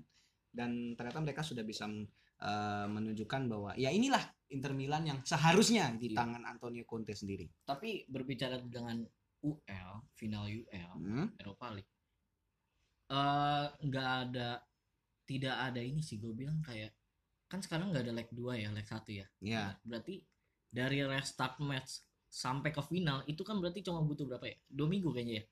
dan 0.50 0.70
ternyata 0.94 1.18
mereka 1.20 1.42
sudah 1.42 1.62
bisa 1.62 1.84
eh, 2.38 2.86
menunjukkan 2.86 3.50
bahwa 3.50 3.74
ya 3.74 3.90
inilah 3.90 4.22
Inter 4.48 4.70
Milan 4.70 5.02
yang 5.02 5.18
seharusnya 5.22 5.90
di 5.92 6.14
Iya. 6.14 6.22
tangan 6.22 6.46
Antonio 6.46 6.84
Conte 6.84 7.10
sendiri. 7.10 7.50
Tapi 7.60 8.06
berbicara 8.06 8.62
dengan 8.62 9.02
UL, 9.40 9.90
final 10.14 10.46
UL, 10.46 10.92
Hmm, 10.96 11.26
Eropa 11.34 11.70
League. 11.72 11.90
eh 13.08 13.66
nggak 13.80 14.08
ada 14.22 14.60
tidak 15.28 15.56
ada 15.60 15.84
ini 15.84 16.00
sih 16.00 16.16
gue 16.16 16.32
bilang 16.32 16.64
kayak 16.64 16.88
kan 17.48 17.60
sekarang 17.60 17.92
nggak 17.92 18.04
ada 18.08 18.14
leg 18.16 18.28
2 18.32 18.64
ya, 18.64 18.68
leg 18.72 18.86
1 18.88 19.08
ya. 19.12 19.26
ya, 19.44 19.64
Berarti 19.84 20.20
dari 20.68 21.00
restart 21.04 21.60
match 21.60 22.04
sampai 22.28 22.72
ke 22.72 22.80
final 22.84 23.24
itu 23.24 23.40
kan 23.40 23.56
berarti 23.56 23.80
cuma 23.84 24.04
butuh 24.04 24.28
berapa 24.28 24.44
ya? 24.44 24.56
Dua 24.68 24.88
minggu 24.88 25.08
kayaknya 25.12 25.34
ya. 25.40 25.44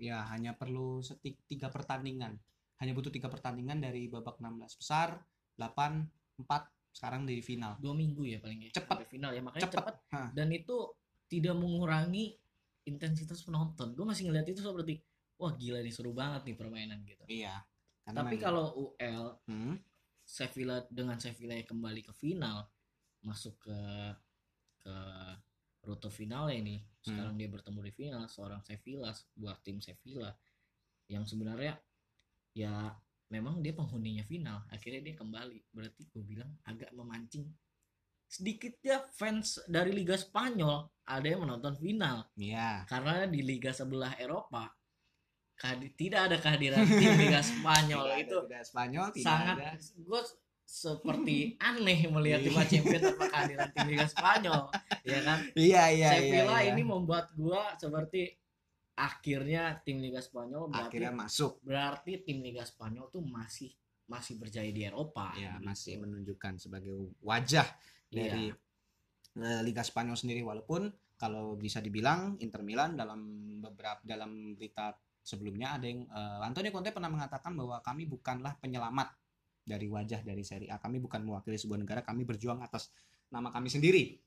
ya 0.00 0.18
hanya 0.32 0.56
perlu 0.56 1.04
setik 1.04 1.44
tiga 1.44 1.68
pertandingan. 1.68 2.36
Hanya 2.80 2.92
butuh 2.96 3.12
tiga 3.12 3.28
pertandingan 3.28 3.80
dari 3.80 4.08
babak 4.08 4.40
16 4.40 4.80
besar, 4.80 5.20
8, 5.60 6.40
4 6.40 6.96
sekarang 6.96 7.28
di 7.28 7.44
final. 7.44 7.76
Dua 7.76 7.92
minggu 7.92 8.24
ya 8.24 8.40
paling 8.40 8.68
ya. 8.68 8.80
Cepet. 8.80 8.88
sampai 8.88 9.08
final 9.08 9.30
ya 9.36 9.42
makanya 9.44 9.68
Hah. 10.16 10.28
dan 10.32 10.48
itu 10.48 10.96
tidak 11.28 11.56
mengurangi 11.60 12.40
intensitas 12.88 13.44
penonton. 13.44 13.92
Gue 13.92 14.06
masih 14.08 14.32
ngeliat 14.32 14.48
itu 14.48 14.64
seperti 14.64 15.00
wah 15.36 15.52
gila 15.52 15.84
nih 15.84 15.92
seru 15.92 16.16
banget 16.16 16.48
nih 16.48 16.56
permainan 16.56 17.04
gitu. 17.04 17.24
Iya. 17.28 17.60
Karena 18.04 18.20
Tapi 18.20 18.36
kalau 18.36 18.64
UL 18.76 19.24
Hmm, 19.48 19.74
Sevilla 20.20 20.84
dengan 20.88 21.16
Sevilla 21.16 21.56
kembali 21.58 22.00
ke 22.00 22.12
final 22.12 22.64
masuk 23.20 23.56
ke 23.60 23.78
ke 24.78 24.94
rute 25.82 26.08
final 26.08 26.48
ini 26.48 26.80
Hmm. 26.80 27.12
sekarang 27.12 27.34
dia 27.36 27.48
bertemu 27.48 27.80
di 27.84 27.92
final 27.92 28.24
seorang 28.24 28.60
Sevilla 28.60 29.12
sebuah 29.12 29.60
tim 29.60 29.80
Sevilla 29.80 30.32
yang 31.08 31.24
sebenarnya 31.24 31.76
ya 32.52 32.92
memang 33.28 33.60
dia 33.60 33.72
penghuninya 33.72 34.24
final 34.24 34.64
akhirnya 34.68 35.00
dia 35.04 35.16
kembali 35.16 35.68
berarti 35.68 36.08
gue 36.08 36.24
bilang 36.24 36.48
agak 36.64 36.92
memancing 36.92 37.44
sedikitnya 38.24 39.04
fans 39.12 39.60
dari 39.68 39.92
Liga 39.92 40.16
Spanyol 40.16 40.88
ada 41.04 41.26
yang 41.28 41.44
menonton 41.44 41.76
final 41.76 42.24
Iya. 42.36 42.88
karena 42.88 43.28
di 43.28 43.44
liga 43.44 43.68
sebelah 43.68 44.16
Eropa 44.16 44.72
tidak 45.94 46.20
ada 46.26 46.36
kehadiran 46.36 46.84
tim 46.84 47.14
Liga 47.14 47.40
Spanyol 47.40 48.04
Tidak 48.04 48.20
itu 48.20 48.36
tidak 48.44 48.64
Spanyol 48.64 49.06
tidak 49.12 49.24
sangat 49.24 49.56
ada. 49.56 49.70
gue 49.78 50.20
seperti 50.64 51.36
aneh 51.58 51.98
melihat 52.08 52.40
Iya. 52.40 52.48
Liga 52.48 52.64
Champions 52.64 53.02
tanpa 53.04 53.24
kehadiran 53.28 53.68
tim 53.70 53.86
Liga 53.86 54.06
Spanyol 54.06 54.60
ya 55.02 55.18
kan 55.20 55.38
Iya 55.54 55.82
iya 55.90 56.08
Sevilla 56.10 56.44
iya, 56.50 56.58
iya. 56.60 56.70
ini 56.72 56.82
membuat 56.82 57.26
gua 57.34 57.62
seperti 57.74 58.32
akhirnya 58.94 59.62
tim 59.80 59.98
Liga 59.98 60.18
Spanyol 60.18 60.70
berarti 60.70 60.86
akhirnya 60.88 61.12
masuk. 61.12 61.52
berarti 61.60 62.12
tim 62.20 62.38
Liga 62.40 62.62
Spanyol 62.62 63.10
tuh 63.10 63.22
masih 63.22 63.70
masih 64.04 64.36
berjaya 64.36 64.68
di 64.68 64.84
Eropa 64.84 65.32
Ya, 65.34 65.56
gitu. 65.56 65.64
masih 65.64 65.94
menunjukkan 65.98 66.52
sebagai 66.58 66.92
wajah 67.20 67.66
dari 68.06 68.50
Iya. 68.50 68.54
eh, 69.40 69.60
Liga 69.62 69.82
Spanyol 69.82 70.14
sendiri 70.14 70.40
walaupun 70.40 70.86
kalau 71.14 71.54
bisa 71.54 71.78
dibilang 71.78 72.34
Inter 72.38 72.60
Milan 72.60 72.94
dalam 72.94 73.20
beberapa 73.58 73.98
dalam 74.02 74.54
berita 74.54 74.94
sebelumnya 75.24 75.80
ada 75.80 75.88
yang 75.88 76.04
eh, 76.04 76.40
Antonio 76.44 76.70
Conte 76.70 76.92
pernah 76.92 77.08
mengatakan 77.08 77.56
bahwa 77.56 77.80
kami 77.80 78.04
bukanlah 78.04 78.60
penyelamat 78.60 79.08
dari 79.64 79.88
wajah 79.88 80.20
dari 80.20 80.44
Serie 80.44 80.68
A. 80.68 80.76
Kami 80.76 81.00
bukan 81.00 81.24
mewakili 81.24 81.56
sebuah 81.56 81.80
negara, 81.80 82.04
kami 82.04 82.28
berjuang 82.28 82.60
atas 82.60 82.92
nama 83.32 83.48
kami 83.48 83.72
sendiri. 83.72 84.20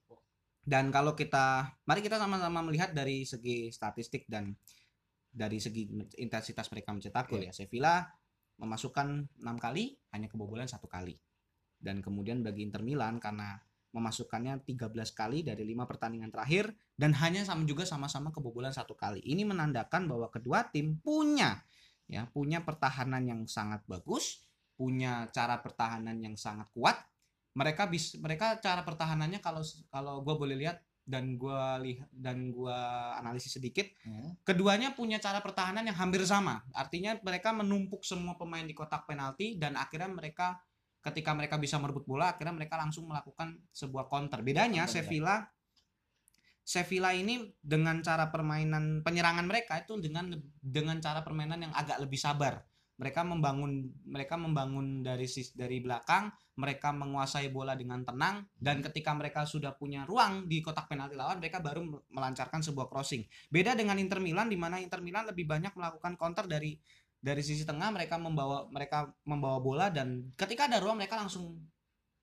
Dan 0.68 0.92
kalau 0.92 1.16
kita 1.16 1.78
mari 1.88 2.04
kita 2.04 2.20
sama-sama 2.20 2.60
melihat 2.66 2.92
dari 2.92 3.24
segi 3.24 3.72
statistik 3.72 4.28
dan 4.28 4.52
dari 5.32 5.62
segi 5.62 5.88
intensitas 6.20 6.68
mereka 6.74 6.92
mencetak 6.92 7.30
gol 7.30 7.46
ya. 7.46 7.54
Sevilla 7.54 8.04
memasukkan 8.58 9.38
enam 9.46 9.58
kali 9.62 9.96
hanya 10.12 10.28
kebobolan 10.28 10.68
satu 10.68 10.90
kali. 10.90 11.16
Dan 11.78 12.02
kemudian 12.02 12.42
bagi 12.42 12.66
Inter 12.66 12.82
Milan 12.82 13.22
karena 13.22 13.56
memasukkannya 13.96 14.64
13 14.68 14.94
kali 15.16 15.42
dari 15.48 15.64
lima 15.64 15.88
pertandingan 15.88 16.30
terakhir 16.30 16.76
dan 17.00 17.16
hanya 17.18 17.48
sama 17.48 17.64
juga 17.64 17.88
sama-sama 17.88 18.30
kebobolan 18.30 18.72
satu 18.76 18.94
kali. 18.94 19.24
Ini 19.24 19.48
menandakan 19.48 20.06
bahwa 20.10 20.28
kedua 20.28 20.68
tim 20.68 21.00
punya 21.00 21.64
ya 22.08 22.24
punya 22.32 22.64
pertahanan 22.64 23.24
yang 23.28 23.42
sangat 23.48 23.84
bagus, 23.84 24.48
punya 24.80 25.28
cara 25.36 25.60
pertahanan 25.60 26.20
yang 26.24 26.40
sangat 26.40 26.72
kuat. 26.72 26.96
Mereka 27.58 27.90
bisa 27.90 28.16
mereka 28.22 28.60
cara 28.62 28.86
pertahanannya 28.86 29.42
kalau 29.42 29.64
kalau 29.90 30.22
gue 30.22 30.36
boleh 30.38 30.56
lihat 30.56 30.78
dan 31.08 31.40
gue 31.40 31.64
lihat 31.88 32.12
dan 32.12 32.52
gue 32.52 32.80
analisis 33.16 33.56
sedikit 33.56 33.88
Hmm. 34.04 34.36
keduanya 34.44 34.92
punya 34.92 35.24
cara 35.24 35.40
pertahanan 35.40 35.88
yang 35.88 35.96
hampir 35.96 36.20
sama. 36.28 36.64
Artinya 36.76 37.16
mereka 37.24 37.56
menumpuk 37.56 38.04
semua 38.04 38.36
pemain 38.36 38.68
di 38.68 38.76
kotak 38.76 39.08
penalti 39.08 39.56
dan 39.56 39.80
akhirnya 39.80 40.12
mereka 40.12 40.60
ketika 41.08 41.32
mereka 41.32 41.56
bisa 41.56 41.80
merebut 41.80 42.04
bola 42.04 42.36
akhirnya 42.36 42.54
mereka 42.54 42.76
langsung 42.76 43.08
melakukan 43.08 43.56
sebuah 43.72 44.12
counter. 44.12 44.44
Bedanya 44.44 44.84
Benar. 44.84 44.94
Sevilla 44.94 45.36
Sevilla 46.68 47.16
ini 47.16 47.48
dengan 47.64 48.04
cara 48.04 48.28
permainan 48.28 49.00
penyerangan 49.00 49.48
mereka 49.48 49.80
itu 49.80 49.96
dengan 50.04 50.36
dengan 50.60 51.00
cara 51.00 51.24
permainan 51.24 51.64
yang 51.64 51.72
agak 51.72 52.04
lebih 52.04 52.20
sabar. 52.20 52.60
Mereka 53.00 53.24
membangun 53.24 53.88
mereka 54.04 54.36
membangun 54.36 55.00
dari 55.00 55.24
dari 55.56 55.80
belakang, 55.80 56.28
mereka 56.60 56.92
menguasai 56.92 57.48
bola 57.56 57.72
dengan 57.72 58.04
tenang 58.04 58.44
dan 58.60 58.84
ketika 58.84 59.16
mereka 59.16 59.48
sudah 59.48 59.80
punya 59.80 60.04
ruang 60.04 60.44
di 60.50 60.60
kotak 60.60 60.92
penalti 60.92 61.16
lawan 61.16 61.40
mereka 61.40 61.64
baru 61.64 61.88
melancarkan 62.12 62.60
sebuah 62.60 62.92
crossing. 62.92 63.24
Beda 63.48 63.72
dengan 63.72 63.96
Inter 63.96 64.20
Milan 64.20 64.52
di 64.52 64.60
mana 64.60 64.84
Inter 64.84 65.00
Milan 65.00 65.24
lebih 65.24 65.48
banyak 65.48 65.72
melakukan 65.72 66.20
counter 66.20 66.52
dari 66.52 66.76
dari 67.18 67.42
sisi 67.42 67.66
tengah 67.66 67.90
mereka 67.90 68.16
membawa 68.22 68.70
mereka 68.70 69.10
membawa 69.26 69.58
bola 69.58 69.88
dan 69.90 70.30
ketika 70.38 70.70
ada 70.70 70.78
ruang 70.78 71.02
mereka 71.02 71.18
langsung 71.18 71.58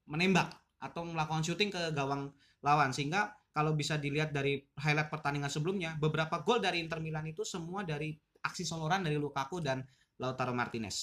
menembak 0.06 0.54
atau 0.78 1.02
melakukan 1.02 1.42
syuting 1.42 1.72
ke 1.72 1.82
gawang 1.96 2.30
lawan 2.60 2.92
sehingga 2.92 3.32
kalau 3.54 3.72
bisa 3.72 3.96
dilihat 3.96 4.34
dari 4.34 4.58
highlight 4.76 5.08
pertandingan 5.08 5.48
sebelumnya 5.48 5.94
beberapa 5.96 6.42
gol 6.42 6.58
dari 6.58 6.82
Inter 6.82 6.98
Milan 6.98 7.24
itu 7.30 7.46
semua 7.46 7.86
dari 7.86 8.12
aksi 8.44 8.66
soloran 8.66 9.06
dari 9.06 9.16
Lukaku 9.16 9.62
dan 9.64 9.80
Lautaro 10.20 10.52
Martinez. 10.52 10.96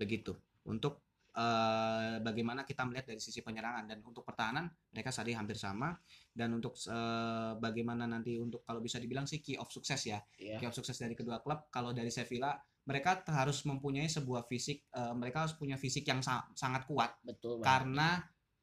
Begitu. 0.00 0.32
Untuk 0.64 1.03
eh, 1.34 2.16
bagaimana 2.22 2.62
kita 2.62 2.86
melihat 2.86 3.10
dari 3.10 3.20
sisi 3.20 3.42
penyerangan. 3.42 3.84
Dan 3.90 3.98
untuk 4.06 4.22
pertahanan 4.22 4.70
mereka 4.94 5.10
tadi 5.10 5.34
hampir 5.34 5.58
sama. 5.58 5.92
Dan 6.30 6.56
untuk 6.56 6.78
eh, 6.78 7.52
bagaimana 7.58 8.06
nanti 8.06 8.38
untuk 8.38 8.62
kalau 8.62 8.78
bisa 8.78 9.02
dibilang 9.02 9.26
sih 9.26 9.42
key 9.42 9.58
of 9.58 9.68
sukses 9.68 9.98
ya. 10.06 10.22
Iya. 10.38 10.62
key 10.62 10.66
of 10.70 10.74
sukses 10.74 10.94
dari 10.94 11.18
kedua 11.18 11.42
klub. 11.42 11.66
Kalau 11.68 11.90
dari 11.90 12.08
Sevilla 12.14 12.54
mereka 12.84 13.24
harus 13.32 13.64
mempunyai 13.64 14.06
sebuah 14.06 14.46
fisik 14.46 14.86
eh, 14.94 15.14
mereka 15.16 15.44
harus 15.48 15.58
punya 15.58 15.74
fisik 15.74 16.06
yang 16.06 16.22
sa- 16.22 16.46
sangat 16.54 16.86
kuat. 16.86 17.18
Betul 17.26 17.58
banget. 17.58 17.66
karena 17.66 18.08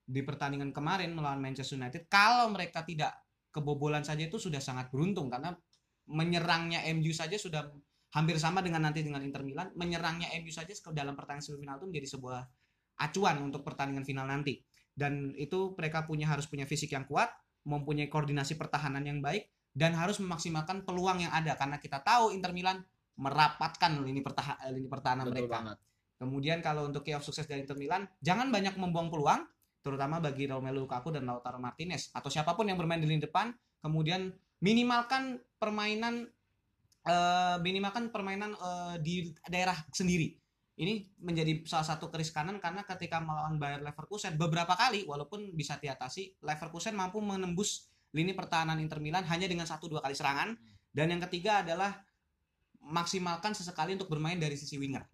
di 0.02 0.22
pertandingan 0.28 0.76
kemarin 0.76 1.16
melawan 1.16 1.40
Manchester 1.40 1.80
United 1.80 2.12
kalau 2.12 2.52
mereka 2.52 2.84
tidak 2.84 3.16
kebobolan 3.52 4.04
saja 4.04 4.24
itu 4.26 4.40
sudah 4.40 4.64
sangat 4.64 4.88
beruntung. 4.90 5.28
Karena 5.28 5.52
menyerangnya 6.12 6.84
MU 6.96 7.12
saja 7.14 7.36
sudah 7.40 7.68
hampir 8.12 8.36
sama 8.36 8.60
dengan 8.60 8.84
nanti 8.84 9.04
dengan 9.04 9.24
Inter 9.24 9.44
Milan. 9.44 9.72
Menyerangnya 9.76 10.32
MU 10.44 10.52
saja 10.52 10.72
ke 10.72 10.92
dalam 10.92 11.16
pertandingan 11.16 11.46
semifinal 11.46 11.76
itu 11.80 11.88
menjadi 11.88 12.08
sebuah 12.18 12.40
acuan 13.02 13.42
untuk 13.42 13.66
pertandingan 13.66 14.06
final 14.06 14.30
nanti 14.30 14.62
dan 14.94 15.34
itu 15.34 15.74
mereka 15.74 16.06
punya 16.06 16.30
harus 16.30 16.46
punya 16.46 16.70
fisik 16.70 16.94
yang 16.94 17.10
kuat 17.10 17.34
mempunyai 17.66 18.10
koordinasi 18.10 18.58
pertahanan 18.58 19.02
yang 19.02 19.20
baik 19.20 19.50
dan 19.74 19.96
harus 19.96 20.20
memaksimalkan 20.20 20.84
peluang 20.84 21.26
yang 21.26 21.34
ada 21.34 21.56
karena 21.56 21.82
kita 21.82 22.04
tahu 22.06 22.36
Inter 22.36 22.52
Milan 22.52 22.84
merapatkan 23.16 23.92
lini 24.02 24.20
pertahanan 24.24 24.72
lini 24.74 24.88
pertahanan 24.90 25.26
betul 25.30 25.36
mereka 25.36 25.54
banget. 25.54 25.78
Kemudian 26.22 26.62
kalau 26.62 26.86
untuk 26.86 27.02
key 27.02 27.18
of 27.18 27.26
sukses 27.26 27.50
dari 27.50 27.66
Inter 27.66 27.74
Milan, 27.74 28.06
jangan 28.22 28.54
banyak 28.54 28.78
membuang 28.78 29.10
peluang, 29.10 29.42
terutama 29.82 30.22
bagi 30.22 30.46
Romelu 30.46 30.86
Lukaku 30.86 31.10
dan 31.10 31.26
Lautaro 31.26 31.58
Martinez 31.58 32.14
atau 32.14 32.30
siapa 32.30 32.54
pun 32.54 32.70
yang 32.70 32.78
bermain 32.78 33.02
di 33.02 33.10
lini 33.10 33.26
depan. 33.26 33.50
Kemudian 33.82 34.30
minimalkan 34.62 35.42
permainan, 35.58 36.30
eh, 37.10 37.58
minimalkan 37.66 38.14
permainan 38.14 38.54
eh, 38.54 38.96
di 39.02 39.34
daerah 39.50 39.74
sendiri. 39.90 40.38
Ini 40.80 41.20
menjadi 41.20 41.68
salah 41.68 41.86
satu 41.86 42.08
keris 42.08 42.32
kanan 42.32 42.58
karena 42.58 42.88
ketika 42.88 43.20
melawan 43.20 43.60
Bayer 43.60 43.84
Leverkusen 43.84 44.40
beberapa 44.40 44.74
kali, 44.74 45.04
walaupun 45.04 45.52
bisa 45.54 45.78
diatasi, 45.78 46.42
Leverkusen 46.42 46.96
mampu 46.96 47.20
menembus 47.20 47.92
lini 48.16 48.32
pertahanan 48.32 48.80
Inter 48.80 49.04
Milan 49.04 49.28
hanya 49.28 49.46
dengan 49.46 49.68
satu 49.68 49.92
dua 49.92 50.00
kali 50.00 50.16
serangan. 50.16 50.56
Dan 50.92 51.12
yang 51.12 51.22
ketiga 51.28 51.64
adalah 51.64 52.04
maksimalkan 52.82 53.56
sesekali 53.56 53.96
untuk 53.96 54.12
bermain 54.12 54.36
dari 54.36 54.60
sisi 54.60 54.76
winger 54.76 55.06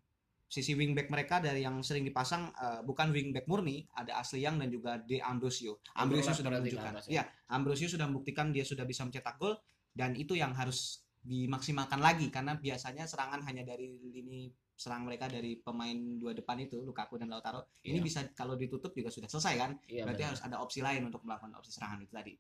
sisi 0.48 0.80
wingback 0.80 1.12
mereka 1.12 1.44
dari 1.44 1.68
yang 1.68 1.84
sering 1.84 2.08
dipasang 2.08 2.48
eh, 2.56 2.80
bukan 2.88 3.12
wingback 3.12 3.46
murni 3.52 3.84
ada 3.92 4.24
Asli 4.24 4.48
Yang 4.48 4.56
dan 4.64 4.70
juga 4.72 4.92
De 5.04 5.20
Ambrosio. 5.20 5.84
Ambrosio 6.00 6.32
sudah 6.32 6.52
menunjukkan. 6.56 6.94
kan, 6.96 7.04
ya? 7.12 7.22
Ya, 7.22 7.24
Ambrosio 7.52 7.92
sudah 7.92 8.08
membuktikan 8.08 8.56
dia 8.56 8.64
sudah 8.64 8.88
bisa 8.88 9.04
mencetak 9.04 9.36
gol 9.36 9.60
dan 9.92 10.16
itu 10.16 10.40
yang 10.40 10.56
harus 10.56 11.04
dimaksimalkan 11.20 12.00
lagi 12.00 12.32
karena 12.32 12.56
biasanya 12.56 13.04
serangan 13.04 13.44
hanya 13.44 13.68
dari 13.68 14.00
lini 14.00 14.48
serang 14.78 15.04
mereka 15.04 15.26
dari 15.26 15.58
pemain 15.58 15.98
dua 16.22 16.38
depan 16.38 16.54
itu 16.62 16.78
Lukaku 16.80 17.18
dan 17.18 17.34
Lautaro. 17.34 17.66
Ini 17.82 17.98
Iya. 17.98 18.04
bisa 18.06 18.20
kalau 18.32 18.54
ditutup 18.54 18.94
juga 18.94 19.10
sudah 19.10 19.26
selesai 19.26 19.54
kan? 19.58 19.72
Iya, 19.90 20.06
Berarti 20.06 20.22
benar. 20.22 20.30
harus 20.38 20.42
ada 20.46 20.58
opsi 20.62 20.80
lain 20.80 21.02
untuk 21.10 21.26
melakukan 21.26 21.50
opsi 21.58 21.74
serangan 21.74 21.98
itu 21.98 22.14
tadi. 22.14 22.34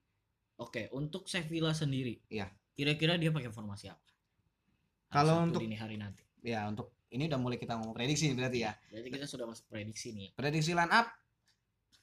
Oke, 0.57 0.85
untuk 0.93 1.25
Sevilla 1.25 1.73
sendiri. 1.73 2.21
Iya. 2.29 2.45
Kira-kira 2.71 3.17
dia 3.17 3.33
pakai 3.33 3.49
formasi 3.49 3.89
apa? 3.89 4.05
Kalau 5.09 5.41
untuk- 5.41 5.65
dini 5.65 5.73
hari 5.73 5.97
nanti. 5.97 6.21
Ya, 6.45 6.69
untuk 6.69 6.93
ini 7.09 7.25
udah 7.25 7.39
mulai 7.41 7.57
kita 7.57 7.73
ngomong 7.73 7.97
prediksi 7.97 8.29
nih 8.29 8.37
berarti 8.37 8.59
ya. 8.61 8.71
Jadi 8.93 9.07
kita 9.09 9.25
sudah 9.25 9.45
masuk 9.49 9.65
prediksi 9.65 10.13
nih. 10.13 10.29
prediksi 10.37 10.77
line 10.77 10.93
up 10.93 11.09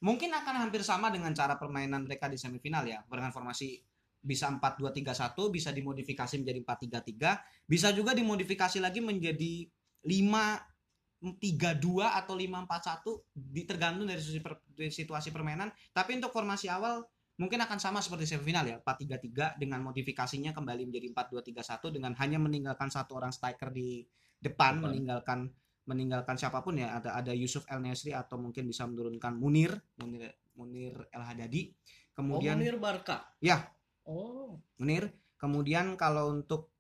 mungkin 0.01 0.35
akan 0.35 0.66
hampir 0.66 0.83
sama 0.83 1.09
dengan 1.09 1.31
cara 1.33 1.55
permainan 1.55 2.05
mereka 2.05 2.27
di 2.29 2.37
semifinal 2.37 2.85
ya 2.85 3.01
dengan 3.07 3.31
formasi 3.31 3.81
bisa 4.20 4.49
4-2-3-1 4.51 5.49
bisa 5.49 5.70
dimodifikasi 5.70 6.35
menjadi 6.40 6.61
4-3-3 6.61 7.40
bisa 7.64 7.88
juga 7.92 8.12
dimodifikasi 8.12 8.81
lagi 8.81 9.01
menjadi 9.01 9.68
5-3-2 10.05 12.05
atau 12.05 12.35
5-4-1 12.37 13.33
di- 13.33 13.64
tergantung 13.64 14.07
dari 14.07 14.21
sisi 14.21 14.45
per- 14.45 14.61
dari 14.77 14.93
situasi 14.93 15.33
permainan 15.33 15.73
tapi 15.90 16.21
untuk 16.21 16.31
formasi 16.31 16.69
awal 16.69 17.03
mungkin 17.35 17.59
akan 17.67 17.83
sama 17.83 17.99
seperti 17.99 18.31
semifinal 18.31 18.62
ya 18.69 18.79
4-3-3 18.79 19.59
dengan 19.59 19.83
modifikasinya 19.83 20.55
kembali 20.55 20.87
menjadi 20.87 21.11
4-2-3-1 21.11 21.97
dengan 21.97 22.12
hanya 22.23 22.38
meninggalkan 22.38 22.93
satu 22.93 23.19
orang 23.19 23.35
striker 23.35 23.75
di 23.75 24.07
depan, 24.38 24.79
Depan. 24.79 24.87
meninggalkan 24.87 25.38
meninggalkan 25.85 26.37
siapa 26.40 26.64
pun 26.64 26.81
ya 26.81 26.97
ada 26.97 27.17
ada 27.17 27.33
Yusuf 27.37 27.69
El 27.69 27.85
Nesri 27.85 28.17
atau 28.17 28.40
mungkin 28.40 28.64
bisa 28.64 28.88
menurunkan 28.88 29.37
Munir 29.37 29.77
Munir 30.01 30.33
Munir 30.57 30.97
El 31.12 31.25
Hadadi 31.25 31.73
kemudian 32.17 32.57
oh, 32.57 32.61
Munir 32.61 32.79
Barca. 32.81 33.29
Ya. 33.43 33.69
Oh, 34.07 34.61
Munir 34.81 35.12
kemudian 35.37 35.99
kalau 35.99 36.33
untuk 36.33 36.73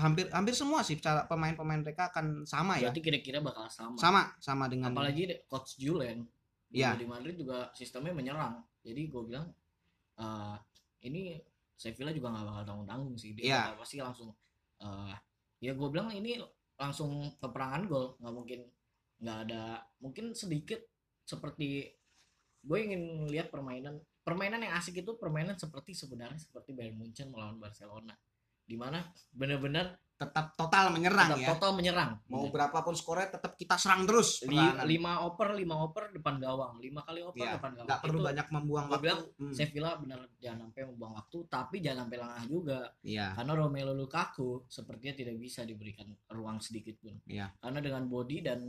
hampir 0.00 0.26
hampir 0.32 0.54
semua 0.56 0.80
sih 0.80 0.96
cara 0.98 1.28
pemain-pemain 1.28 1.84
mereka 1.84 2.08
akan 2.10 2.48
sama 2.48 2.80
ya 2.80 2.88
berarti 2.88 3.00
kira-kira 3.04 3.38
bakal 3.44 3.68
sama. 3.68 3.96
sama 4.00 4.22
sama 4.40 4.64
dengan 4.66 4.90
Apalagi 4.96 5.44
coach 5.46 5.76
Julen 5.76 6.24
Iya. 6.70 6.94
di 6.94 7.02
Madrid 7.02 7.34
juga 7.34 7.66
sistemnya 7.74 8.14
menyerang. 8.14 8.62
Jadi 8.86 9.10
gue 9.10 9.22
bilang 9.26 9.46
eh, 10.16 10.56
ini 11.06 11.34
Sevilla 11.74 12.14
juga 12.14 12.30
nggak 12.30 12.46
bakal 12.46 12.62
tanggung-tanggung 12.62 13.16
sih. 13.18 13.34
Dia 13.34 13.44
Iya. 13.44 13.60
bakal 13.74 13.76
pasti 13.84 13.96
langsung 13.98 14.30
eh, 14.80 15.14
ya 15.60 15.72
gue 15.76 15.88
bilang 15.92 16.08
ini 16.14 16.40
langsung 16.80 17.36
peperangan 17.36 17.84
gol, 17.90 18.16
nggak 18.22 18.32
mungkin 18.32 18.60
nggak 19.20 19.38
ada 19.50 19.84
mungkin 20.00 20.32
sedikit 20.32 20.80
seperti 21.28 21.84
gue 22.64 22.78
ingin 22.80 23.28
lihat 23.28 23.52
permainan 23.52 24.00
permainan 24.24 24.64
yang 24.64 24.72
asik 24.76 25.04
itu 25.04 25.12
permainan 25.20 25.56
seperti 25.60 25.92
sebenarnya 25.92 26.40
seperti 26.40 26.72
Bayern 26.72 26.96
Munchen 26.96 27.28
melawan 27.28 27.60
Barcelona 27.60 28.16
di 28.70 28.78
mana 28.78 29.02
benar-benar 29.34 29.98
tetap 30.14 30.52
total 30.52 30.92
menyerang 30.92 31.32
tetap 31.32 31.40
ya. 31.40 31.48
total 31.56 31.70
menyerang. 31.72 32.10
Mau 32.28 32.52
berapapun 32.52 32.92
skornya 32.92 33.32
tetap 33.32 33.56
kita 33.56 33.80
serang 33.80 34.04
terus 34.04 34.44
Li- 34.44 34.84
lima 34.84 35.24
oper 35.24 35.56
lima 35.56 35.80
oper 35.80 36.12
depan 36.12 36.36
gawang. 36.36 36.76
Lima 36.76 37.00
kali 37.00 37.24
oper 37.24 37.40
Iya, 37.40 37.56
depan 37.56 37.72
gawang. 37.72 37.88
Nggak 37.88 38.00
perlu 38.04 38.18
Itu 38.20 38.26
banyak 38.28 38.46
membuang 38.52 38.86
waktu 38.92 39.00
bilang, 39.00 39.20
Hmm, 39.40 39.54
Sevilla 39.56 39.90
benar 39.96 40.20
jangan 40.36 40.68
sampai 40.68 40.82
membuang 40.92 41.14
waktu 41.16 41.38
tapi 41.48 41.76
jangan 41.80 42.04
sampai 42.04 42.18
lengah 42.20 42.44
juga. 42.52 42.80
Iya. 43.00 43.26
Karena 43.32 43.52
Romelu 43.56 43.92
Lukaku 43.96 44.50
sepertinya 44.68 45.14
tidak 45.16 45.36
bisa 45.40 45.60
diberikan 45.64 46.06
ruang 46.28 46.60
sedikit 46.60 47.00
pun. 47.00 47.16
Iya. 47.24 47.48
karena 47.56 47.80
dengan 47.80 48.04
body 48.04 48.38
dan 48.44 48.68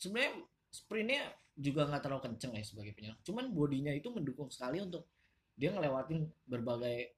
sebenarnya 0.00 0.32
sprintnya 0.72 1.22
juga 1.52 1.92
nggak 1.92 2.02
terlalu 2.08 2.22
kenceng 2.24 2.56
ya 2.56 2.64
sebagai 2.64 2.96
penyerang. 2.96 3.20
Cuman 3.20 3.52
bodinya 3.52 3.92
itu 3.92 4.08
mendukung 4.08 4.48
sekali 4.48 4.80
untuk 4.80 5.04
dia 5.52 5.76
ngelewatin 5.76 6.24
berbagai 6.48 7.12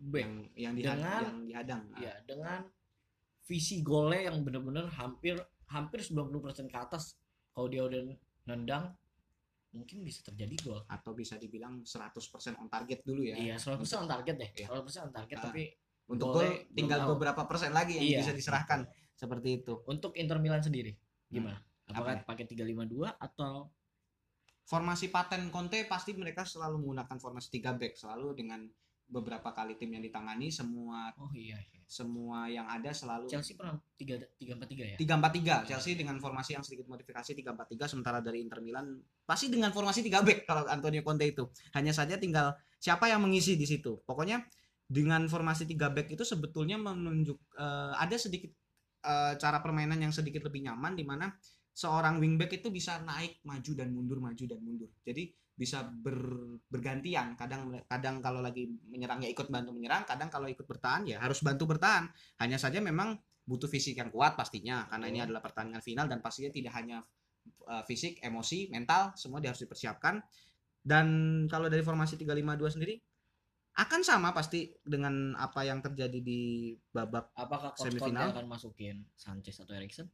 back 0.00 0.24
yang 0.24 0.34
yang, 0.56 0.74
dihad- 0.74 0.96
Dengan- 0.96 1.22
yang 1.22 1.38
dihadang 1.44 1.82
ya 1.98 2.14
dengan 2.24 2.60
visi 3.44 3.80
golnya 3.80 4.26
yang 4.26 4.40
benar-benar 4.40 4.88
hampir 4.90 5.36
hampir 5.68 6.00
90% 6.00 6.66
ke 6.66 6.76
atas. 6.76 7.14
Kalau 7.50 7.68
dia 7.68 7.84
udah 7.84 8.00
nendang 8.46 8.94
mungkin 9.70 10.02
bisa 10.02 10.24
terjadi 10.24 10.56
gol. 10.60 10.80
Atau 10.86 11.12
bisa 11.12 11.36
dibilang 11.36 11.84
100% 11.84 12.56
on 12.56 12.66
target 12.66 13.04
dulu 13.04 13.22
ya. 13.22 13.36
Iya 13.36 13.54
100% 13.54 13.78
on 14.00 14.08
target 14.08 14.34
deh. 14.34 14.50
Iya. 14.56 14.66
100% 14.66 15.06
on 15.06 15.12
target 15.12 15.36
Ah. 15.36 15.44
tapi 15.46 15.62
untuk 16.08 16.26
gol 16.32 16.42
belum 16.42 16.74
tinggal 16.74 17.00
tahu. 17.04 17.10
beberapa 17.14 17.42
persen 17.44 17.70
lagi 17.70 17.94
yang 17.94 18.06
Iya, 18.06 18.18
bisa 18.20 18.32
diserahkan. 18.32 18.82
Seperti 19.14 19.62
itu. 19.62 19.78
Untuk 19.84 20.16
Inter 20.16 20.40
Milan 20.40 20.58
sendiri 20.58 20.96
gimana? 21.28 21.60
Apakah 21.86 22.18
Apa 22.18 22.34
pakai 22.34 22.46
352 22.46 23.12
atau 23.12 23.68
formasi 24.64 25.10
paten 25.10 25.50
Conte 25.50 25.82
pasti 25.84 26.14
mereka 26.14 26.42
selalu 26.42 26.78
menggunakan 26.78 27.18
formasi 27.18 27.50
3 27.52 27.74
back 27.74 27.94
selalu 27.94 28.34
dengan 28.34 28.62
beberapa 29.10 29.50
kali 29.50 29.74
tim 29.74 29.90
yang 29.90 30.06
ditangani 30.06 30.54
semua 30.54 31.10
oh 31.18 31.28
iya, 31.34 31.58
iya. 31.58 31.82
semua 31.90 32.46
yang 32.46 32.70
ada 32.70 32.94
selalu 32.94 33.26
Chelsea 33.26 33.58
pernah 33.58 33.74
3 33.98 34.38
343 34.38 34.94
ya? 34.94 34.96
3-4-3 35.02 35.68
Chelsea 35.68 35.98
dengan 35.98 36.16
formasi 36.22 36.54
yang 36.54 36.62
sedikit 36.62 36.86
modifikasi 36.86 37.34
3-4-3 37.34 37.90
sementara 37.90 38.22
dari 38.22 38.46
Inter 38.46 38.62
Milan 38.62 39.02
pasti 39.26 39.50
dengan 39.50 39.74
formasi 39.74 40.06
3 40.06 40.22
back 40.22 40.38
kalau 40.46 40.62
Antonio 40.70 41.02
Conte 41.02 41.26
itu. 41.26 41.50
Hanya 41.74 41.90
saja 41.90 42.18
tinggal 42.18 42.54
siapa 42.78 43.10
yang 43.10 43.22
mengisi 43.22 43.58
di 43.58 43.66
situ. 43.66 43.98
Pokoknya 44.06 44.46
dengan 44.86 45.26
formasi 45.26 45.66
3 45.66 45.90
back 45.90 46.14
itu 46.14 46.22
sebetulnya 46.22 46.78
menunjuk 46.78 47.38
eh, 47.58 47.92
ada 47.98 48.14
sedikit 48.14 48.54
eh, 49.02 49.34
cara 49.38 49.58
permainan 49.58 49.98
yang 49.98 50.14
sedikit 50.14 50.46
lebih 50.46 50.70
nyaman 50.70 50.94
di 50.94 51.02
mana 51.02 51.30
seorang 51.74 52.18
wingback 52.18 52.58
itu 52.58 52.68
bisa 52.74 52.98
naik 53.02 53.42
maju 53.46 53.72
dan 53.74 53.88
mundur 53.94 54.18
maju 54.18 54.44
dan 54.46 54.58
mundur. 54.62 54.90
Jadi 55.02 55.30
bisa 55.60 55.84
ber- 55.84 56.64
bergantian 56.72 57.36
kadang 57.36 57.68
kadang 57.84 58.24
kalau 58.24 58.40
lagi 58.40 58.64
menyerang 58.88 59.20
ya 59.20 59.28
ikut 59.28 59.52
bantu 59.52 59.76
menyerang 59.76 60.08
kadang 60.08 60.32
kalau 60.32 60.48
ikut 60.48 60.64
bertahan 60.64 61.04
ya 61.04 61.20
harus 61.20 61.44
bantu 61.44 61.68
bertahan 61.68 62.08
hanya 62.40 62.56
saja 62.56 62.80
memang 62.80 63.20
butuh 63.44 63.68
fisik 63.68 64.00
yang 64.00 64.08
kuat 64.08 64.40
pastinya 64.40 64.88
karena 64.88 65.06
ini 65.12 65.20
Betul. 65.20 65.26
adalah 65.28 65.42
pertandingan 65.44 65.84
final 65.84 66.06
dan 66.08 66.24
pastinya 66.24 66.48
tidak 66.48 66.72
hanya 66.80 67.04
uh, 67.68 67.82
fisik, 67.84 68.22
emosi, 68.22 68.70
mental 68.70 69.12
semua 69.18 69.42
dia 69.42 69.50
harus 69.52 69.62
dipersiapkan. 69.64 70.22
Dan 70.80 71.06
kalau 71.50 71.68
dari 71.68 71.84
formasi 71.84 72.16
352 72.16 72.76
sendiri 72.80 72.94
akan 73.76 74.00
sama 74.00 74.32
pasti 74.32 74.72
dengan 74.80 75.36
apa 75.36 75.68
yang 75.68 75.84
terjadi 75.84 76.24
di 76.24 76.72
babak 76.88 77.36
apakah 77.36 77.76
Coach 77.76 77.92
Semifinal? 77.92 78.32
Akan 78.32 78.48
masukin 78.48 79.04
Sanchez 79.12 79.60
atau 79.60 79.76
Erikson 79.76 80.08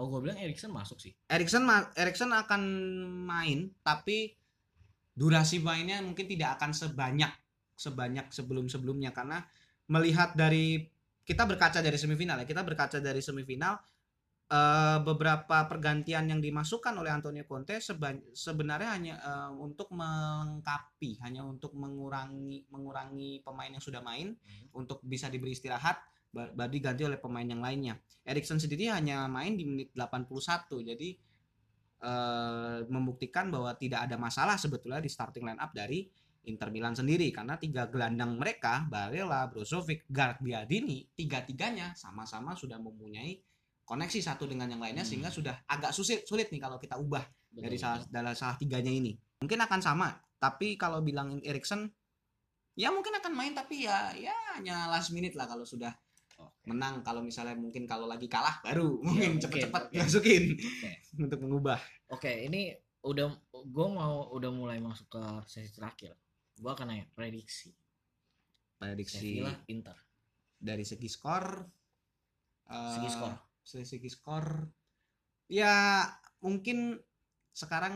kalau 0.00 0.16
gue 0.16 0.20
bilang 0.30 0.38
Erikson 0.40 0.72
masuk 0.72 0.96
sih 0.96 1.12
Erikson 1.28 1.60
ma- 1.60 1.92
Erikson 1.92 2.32
akan 2.32 2.62
main 3.26 3.68
tapi 3.84 4.32
durasi 5.20 5.60
mainnya 5.60 6.00
mungkin 6.00 6.24
tidak 6.24 6.56
akan 6.56 6.72
sebanyak 6.72 7.28
sebanyak 7.76 8.32
sebelum-sebelumnya 8.32 9.12
karena 9.12 9.44
melihat 9.92 10.32
dari 10.32 10.80
kita 11.28 11.44
berkaca 11.44 11.84
dari 11.84 12.00
semifinal 12.00 12.40
ya 12.40 12.46
kita 12.48 12.64
berkaca 12.64 12.96
dari 13.04 13.20
semifinal 13.20 13.76
eh, 14.48 14.98
beberapa 15.04 15.68
pergantian 15.68 16.24
yang 16.32 16.40
dimasukkan 16.40 16.96
oleh 16.96 17.12
Antonio 17.12 17.44
Conte 17.44 17.84
seban- 17.84 18.24
sebenarnya 18.32 18.90
hanya 18.96 19.14
eh, 19.20 19.52
untuk 19.60 19.92
melengkapi 19.92 21.20
hanya 21.20 21.44
untuk 21.44 21.76
mengurangi 21.76 22.64
mengurangi 22.72 23.44
pemain 23.44 23.68
yang 23.68 23.84
sudah 23.84 24.00
main 24.00 24.32
untuk 24.72 25.04
bisa 25.04 25.28
diberi 25.28 25.52
istirahat 25.52 26.00
ba- 26.32 26.48
baru 26.48 26.72
diganti 26.72 27.02
oleh 27.04 27.20
pemain 27.20 27.44
yang 27.44 27.60
lainnya. 27.60 28.00
Erikson 28.24 28.56
sendiri 28.56 28.88
hanya 28.88 29.28
main 29.28 29.52
di 29.58 29.68
menit 29.68 29.92
81 29.92 30.80
jadi 30.96 31.08
eh, 32.00 32.78
membuktikan 32.88 33.52
bahwa 33.52 33.76
tidak 33.76 34.08
ada 34.08 34.16
masalah 34.16 34.56
sebetulnya 34.56 35.00
di 35.00 35.08
starting 35.12 35.44
line 35.44 35.60
up 35.60 35.70
dari 35.76 36.08
Inter 36.48 36.72
Milan 36.72 36.96
sendiri 36.96 37.28
karena 37.28 37.60
tiga 37.60 37.84
gelandang 37.92 38.40
mereka 38.40 38.88
Barella, 38.88 39.44
Brozovic, 39.52 40.08
Gagliardini 40.08 41.12
tiga-tiganya 41.12 41.92
sama-sama 41.92 42.56
sudah 42.56 42.80
mempunyai 42.80 43.36
koneksi 43.84 44.20
satu 44.24 44.48
dengan 44.48 44.70
yang 44.72 44.80
lainnya 44.80 45.04
Hmm. 45.04 45.10
sehingga 45.12 45.28
sudah 45.28 45.54
agak 45.68 45.92
sulit 45.92 46.24
sulit 46.24 46.48
nih 46.48 46.62
kalau 46.62 46.80
kita 46.80 46.96
ubah 46.96 47.20
Betul, 47.50 47.66
dari 47.66 47.76
salah 47.76 48.00
dalam 48.08 48.32
salah 48.32 48.56
tiganya 48.56 48.88
ini. 48.88 49.12
Mungkin 49.42 49.60
akan 49.60 49.80
sama, 49.82 50.08
tapi 50.38 50.78
kalau 50.80 51.02
bilangin 51.04 51.42
Erikson 51.44 51.90
ya 52.78 52.88
mungkin 52.94 53.12
akan 53.18 53.32
main 53.34 53.52
tapi 53.52 53.84
ya 53.84 54.14
ya 54.16 54.32
hanya 54.56 54.88
last 54.88 55.12
minute 55.12 55.36
lah 55.36 55.44
kalau 55.44 55.66
sudah. 55.66 55.92
Menang 56.64 57.00
kalau 57.00 57.20
misalnya 57.20 57.56
mungkin 57.56 57.84
kalau 57.84 58.04
lagi 58.04 58.28
kalah 58.28 58.60
baru 58.60 59.00
mungkin 59.00 59.36
mungkin, 59.36 59.42
cepet-cepet 59.42 59.82
oke. 59.88 59.96
masukin 59.98 60.44
Oke. 60.54 60.90
untuk 61.26 61.38
mengubah. 61.40 61.78
Oke, 62.10 62.32
ini 62.46 62.70
udah 63.00 63.32
gue 63.48 63.86
mau 63.88 64.28
udah 64.30 64.50
mulai 64.52 64.78
masuk 64.78 65.08
ke 65.08 65.22
sesi 65.46 65.72
terakhir. 65.72 66.12
Gue 66.54 66.70
akan 66.70 66.92
nanya 66.92 67.08
prediksi 67.12 67.72
Prediksi 68.76 69.40
Sevilla 69.40 69.52
Inter. 69.66 69.96
dari 70.56 70.84
segi 70.84 71.08
skor 71.08 71.44
eh, 72.66 72.92
Segi 72.96 73.08
skor. 73.08 73.32
dari 73.62 73.86
segi 73.86 74.08
skor 74.08 74.46
ya 75.46 76.04
mungkin 76.40 76.96
sekarang 77.50 77.94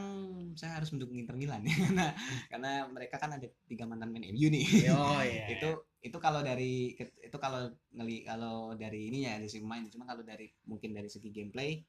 saya 0.58 0.76
harus 0.76 0.90
mendukung 0.92 1.16
Inter 1.16 1.36
Milan 1.38 1.64
ya 1.64 1.72
karena 1.88 2.06
karena 2.50 2.72
mereka 2.90 3.16
kan 3.16 3.32
ada 3.32 3.46
tiga 3.64 3.86
mantan 3.86 4.12
main 4.12 4.28
MU 4.28 4.48
nih 4.50 4.66
Oh 4.92 5.20
iya. 5.20 5.46
itu 5.56 5.70
itu 6.04 6.20
kalau 6.20 6.44
dari 6.44 6.92
itu 7.00 7.36
kalau 7.40 7.72
ngeli 7.96 8.28
kalau 8.28 8.76
dari 8.76 9.08
ini 9.08 9.24
ya 9.24 9.40
dari 9.40 9.48
main 9.64 9.88
cuma 9.88 10.04
kalau 10.04 10.20
dari 10.20 10.52
mungkin 10.68 10.92
dari 10.92 11.08
segi 11.08 11.32
gameplay 11.32 11.80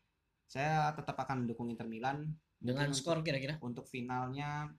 saya 0.47 0.95
tetap 0.95 1.19
akan 1.19 1.43
mendukung 1.43 1.67
Inter 1.67 1.83
Milan 1.83 2.31
dengan 2.55 2.95
skor 2.95 3.19
kira-kira 3.27 3.59
untuk 3.59 3.83
finalnya 3.91 4.71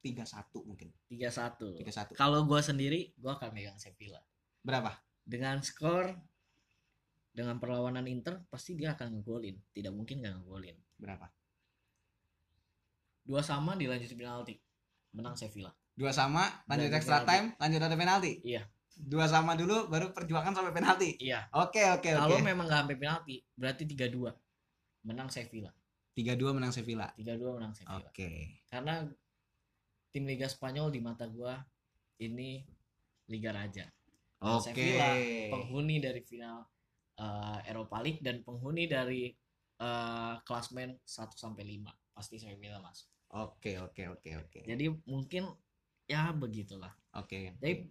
3-1 0.00 0.62
mungkin 0.64 0.88
3-1. 1.10 1.84
3-1 1.84 2.14
Kalau 2.14 2.46
gue 2.46 2.60
sendiri, 2.62 3.12
gue 3.18 3.32
akan 3.34 3.50
megang 3.50 3.78
Sevilla. 3.82 4.22
berapa 4.62 4.94
Dengan 5.26 5.60
skor 5.60 6.14
dengan 7.34 7.60
perlawanan 7.62 8.06
Inter 8.08 8.42
pasti 8.48 8.78
dia 8.78 8.94
akan 8.94 9.20
ngegolin. 9.20 9.58
Tidak 9.74 9.92
mungkin 9.92 10.24
gak 10.24 10.42
ngegolin. 10.42 10.78
berapa 10.98 11.26
Dua 13.28 13.44
sama 13.44 13.76
dilanjut 13.76 14.08
penalti. 14.16 14.56
Menang 15.12 15.36
Sevilla. 15.36 15.70
Dua 15.98 16.14
sama 16.14 16.46
lanjut 16.64 16.94
extra 16.94 17.20
penalti. 17.20 17.30
time 17.34 17.46
lanjut 17.58 17.80
ada 17.82 17.96
penalti 17.98 18.32
Iya. 18.46 18.62
dua 18.94 19.26
sama 19.26 19.52
dulu 19.54 19.86
baru 19.86 20.14
perjuangan 20.14 20.54
sampai 20.54 20.70
penalti 20.70 21.10
Iya. 21.18 21.50
oke 21.50 21.82
oke 21.98 22.10
oke 22.14 22.22
Kalau 22.30 22.38
memang 22.38 22.66
gak 22.66 22.86
sampai 22.86 22.96
penalti, 22.96 23.36
berarti 23.52 23.82
3-2. 23.84 24.30
Menang 25.02 25.26
Sevilla. 25.28 25.70
3-2 26.14 26.50
menang 26.50 26.70
Sevilla 26.70 27.06
3-2 27.14 27.58
menang 27.58 27.72
Sevilla. 27.74 27.98
oke 28.00 28.30
Karena 28.66 28.94
tim 30.08 30.24
Liga 30.24 30.46
Spanyol 30.46 30.88
di 30.88 30.98
mata 30.98 31.26
gua 31.26 31.58
ini 32.18 32.62
Liga 33.26 33.50
Raja. 33.50 33.86
Oke 34.38 34.70
Sevilla 34.70 35.10
penghuni 35.48 35.98
dari 35.98 36.22
final 36.22 36.62
eh, 37.14 37.58
Eropa 37.66 37.98
League 37.98 38.18
dan 38.18 38.40
penghuni 38.40 38.86
dari 38.86 39.30
eh, 39.76 40.34
klasmen 40.42 40.94
1 40.96 41.06
sampai 41.34 41.62
5 41.76 41.86
pasti 42.10 42.34
Sevilla 42.34 42.78
masuk. 42.78 43.06
oke 43.30 43.72
oke 43.78 44.02
oke 44.08 44.30
oke 44.40 44.58
Jadi 44.64 44.88
mungkin 45.06 45.46
ya 46.08 46.32
begitulah. 46.32 46.90
oke 47.14 47.60
Jadi 47.60 47.86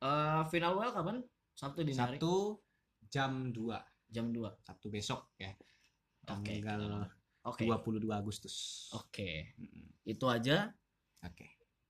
eh, 0.00 0.42
final 0.48 0.72
well 0.78 0.94
kapan? 0.94 1.20
Sabtu 1.58 1.82
dini 1.82 1.98
hari 1.98 2.16
Sabtu 2.16 2.56
jam 3.10 3.50
2 3.50 3.74
jam 4.08 4.26
2. 4.30 4.64
Sabtu 4.64 4.86
besok 4.88 5.34
ya 5.36 5.50
tanggal 6.22 7.10
Oke. 7.48 7.64
22 7.64 8.06
Agustus 8.12 8.88
Oke. 8.94 9.56
Mm-mm. 9.58 9.88
Itu 10.06 10.30
aja 10.30 10.70
oke 11.24 11.46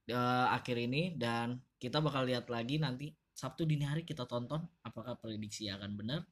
eh, 0.09 0.47
akhir 0.49 0.77
ini 0.81 1.15
dan 1.21 1.61
kita 1.77 2.01
bakal 2.01 2.25
lihat 2.25 2.49
lagi 2.49 2.81
nanti 2.81 3.13
Sabtu 3.37 3.69
dini 3.69 3.87
hari 3.87 4.03
kita 4.03 4.27
tonton 4.27 4.65
apakah 4.83 5.15
prediksi 5.21 5.71
akan 5.71 5.95
benar 5.95 6.27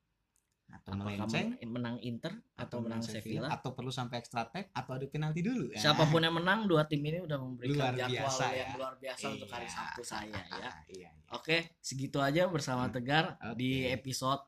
atau 0.66 0.92
apakah 0.92 0.98
melenceng 1.06 1.48
men- 1.54 1.70
menang 1.70 1.96
Inter 2.00 2.32
atau 2.54 2.78
menang 2.80 2.98
Sevilla. 3.00 3.48
atau 3.48 3.70
perlu 3.70 3.88
sampai 3.88 4.18
extra 4.18 4.44
time 4.46 4.66
atau 4.70 4.92
ada 4.92 5.06
penalti 5.06 5.40
dulu 5.40 5.70
ya. 5.70 5.78
Siapa 5.80 6.04
pun 6.04 6.20
yang 6.20 6.34
menang 6.34 6.66
dua 6.66 6.84
tim 6.84 7.00
ini 7.00 7.22
udah 7.22 7.38
memberikan 7.38 7.78
Luar 7.80 7.94
jadwal 7.96 8.10
biasa 8.12 8.44
yang 8.50 8.68
ya. 8.68 8.76
luar 8.76 8.94
biasa 8.96 9.24
untuk 9.30 9.48
hari 9.48 9.64
Iya. 9.64 9.72
Sabtu 9.72 10.02
saya 10.02 10.26
ya. 10.42 10.58
iya, 10.58 10.70
iya. 10.90 11.10
Oke, 11.32 11.56
segitu 11.78 12.18
aja 12.18 12.46
bersama 12.46 12.86
Hmm. 12.86 12.92
Tegar 12.92 13.24
Oke. 13.40 13.56
di 13.56 13.70
episode 13.86 14.42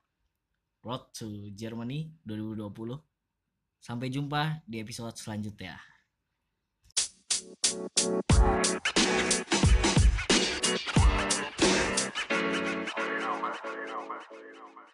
Road 0.80 1.10
to 1.12 1.26
Germany 1.52 2.10
2020. 2.22 2.98
Sampai 3.78 4.08
jumpa 4.08 4.62
di 4.64 4.78
episode 4.78 5.14
selanjutnya. 5.14 5.78
You 11.78 13.18
know, 13.20 13.40
man. 13.40 13.54
You 13.64 13.86
know, 13.86 14.02
man. 14.04 14.20
You 14.28 14.54
know, 14.54 14.68
man. 14.68 14.88